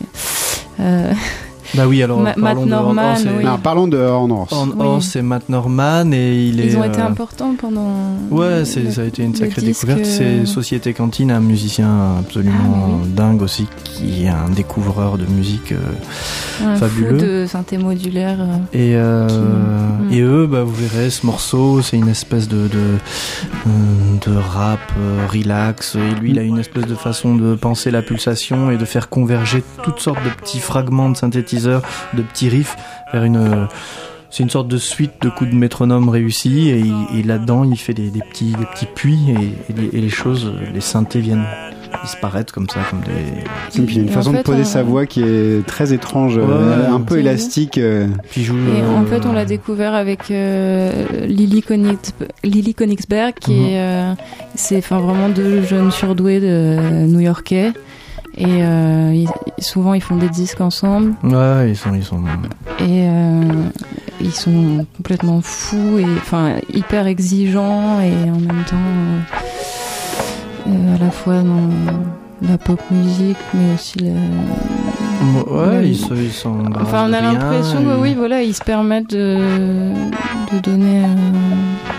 [0.81, 1.13] euh,
[1.75, 2.21] Bah oui, alors.
[2.21, 3.45] Ma- parlons Matt de Horn Norman, oui.
[3.45, 4.53] Non, parlons de Horn Horse.
[4.53, 4.87] Horn Oui.
[4.87, 6.67] Horse, c'est Matt Norman et il est.
[6.67, 7.89] Ils ont été euh, importants pendant.
[8.31, 10.01] Ouais, c'est, le- ça a été une sacrée découverte.
[10.01, 15.73] euh, C'est Société Cantine, un musicien absolument dingue aussi, qui est un découvreur de musique
[15.73, 15.77] euh,
[16.65, 17.19] un fabuleux.
[17.19, 18.39] fou de synthé modulaire.
[18.41, 18.57] euh.
[18.73, 19.29] Et, euh,
[20.09, 22.99] Qui- et eux, bah, vous verrez, ce morceau, c'est une espèce de, de,
[24.31, 25.95] de rap euh, relax.
[25.97, 29.09] Et lui, il a une espèce de façon de penser la pulsation et de faire
[29.09, 31.17] converger toutes sortes de petits fragments de
[31.61, 31.83] synthétiseurs,
[32.15, 32.77] de petits riffs
[33.13, 33.37] vers une...
[33.37, 33.67] euh,
[34.33, 38.11] c'est une sorte de suite de coups de métronome réussis et, là-dedans il fait des,
[38.11, 41.45] des petits des petits puits et, et les, et les choses, les synthés viennent
[42.05, 43.81] disparaître comme ça, comme des.
[43.83, 45.93] Et puis il y a une façon de poser on- sa voix qui est très
[45.93, 47.79] étrange, euh, un peu élastique.
[47.79, 48.07] euh.
[48.31, 51.65] Puis joue, Et euh, en fait, on l'a découvert avec euh, Lily,
[52.45, 53.67] Lily Konigsberg, qui Mhm.
[53.67, 54.13] est, euh,
[54.55, 57.73] c'est enfin vraiment deux jeunes surdoués de New-Yorkais.
[58.41, 61.13] Et euh, ils- souvent, ils font des disques ensemble.
[61.23, 62.21] Ouais, ils sont, ils sont.
[62.81, 63.43] Et euh,
[64.21, 68.77] ils sont complètement fous et enfin hyper exigeants et en même temps
[70.69, 74.13] euh, à la fois dans la pop musique, mais aussi la.
[75.53, 76.57] Ouais, ils, se- ils sont.
[76.81, 79.37] Enfin, on a l'impression et- oui, voilà, ils se permettent de,
[80.53, 81.03] de donner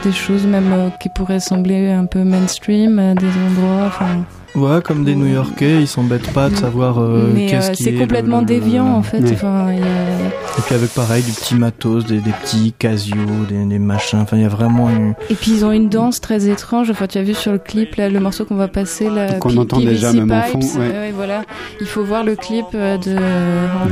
[0.03, 3.85] des choses même qui pourraient sembler un peu mainstream à des endroits.
[3.87, 7.83] Enfin, Ouais, comme des New-Yorkais, ils s'embêtent pas de savoir euh, mais qu'est-ce euh, qui
[7.83, 9.19] c'est est complètement le- le- déviant en fait.
[9.21, 9.31] Ouais.
[9.31, 13.15] Enfin, il y a- Et puis avec pareil du petit matos, des, des petits Casio,
[13.47, 14.19] des, des machins.
[14.19, 15.13] Enfin, il y a vraiment une.
[15.29, 16.89] Et puis ils ont une danse très étrange.
[16.89, 19.51] Enfin, tu as vu sur le clip là, le morceau qu'on va passer là, Qu'on
[19.51, 20.51] P- entend PVC déjà même en Pipes.
[20.63, 20.87] fond, ouais.
[20.89, 21.43] Ouais, voilà.
[21.79, 23.15] Il faut voir le clip euh, de.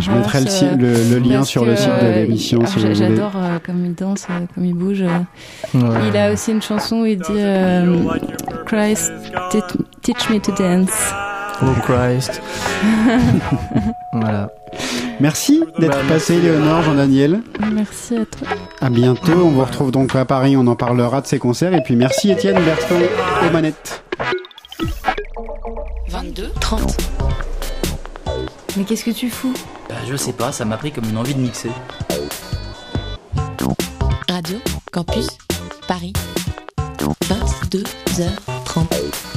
[0.01, 2.81] Je mettrai le euh, le- le lien sur le site de euh, l'émission, si vous
[2.81, 3.15] j'a- voulez.
[3.15, 5.03] J'adore euh, comme il danse, euh, comme il bouge.
[5.03, 5.77] euh.
[5.79, 5.97] Ouais.
[6.09, 7.95] Il a aussi une chanson où il dit euh,
[8.65, 9.11] Christ,
[9.51, 9.57] te-
[10.01, 11.13] teach me to dance.
[11.61, 12.41] Oh Christ.
[14.13, 14.49] voilà.
[15.19, 17.41] Merci d'être Bah, passé, Léonore, Jean-Daniel.
[17.73, 18.47] Merci à toi.
[18.79, 19.33] À bientôt.
[19.33, 20.55] On vous retrouve donc à Paris.
[20.55, 21.73] On en parlera de ces concerts.
[21.73, 22.95] Et puis merci, Étienne Berton,
[23.45, 24.03] aux manettes.
[26.07, 26.95] 22, 30.
[28.77, 29.53] Mais qu'est-ce que tu fous?
[29.89, 31.71] Bah, je sais pas, ça m'a pris comme une envie de mixer.
[34.29, 34.57] Radio,
[34.93, 35.27] campus,
[35.87, 36.13] Paris.
[36.97, 39.28] 22h30.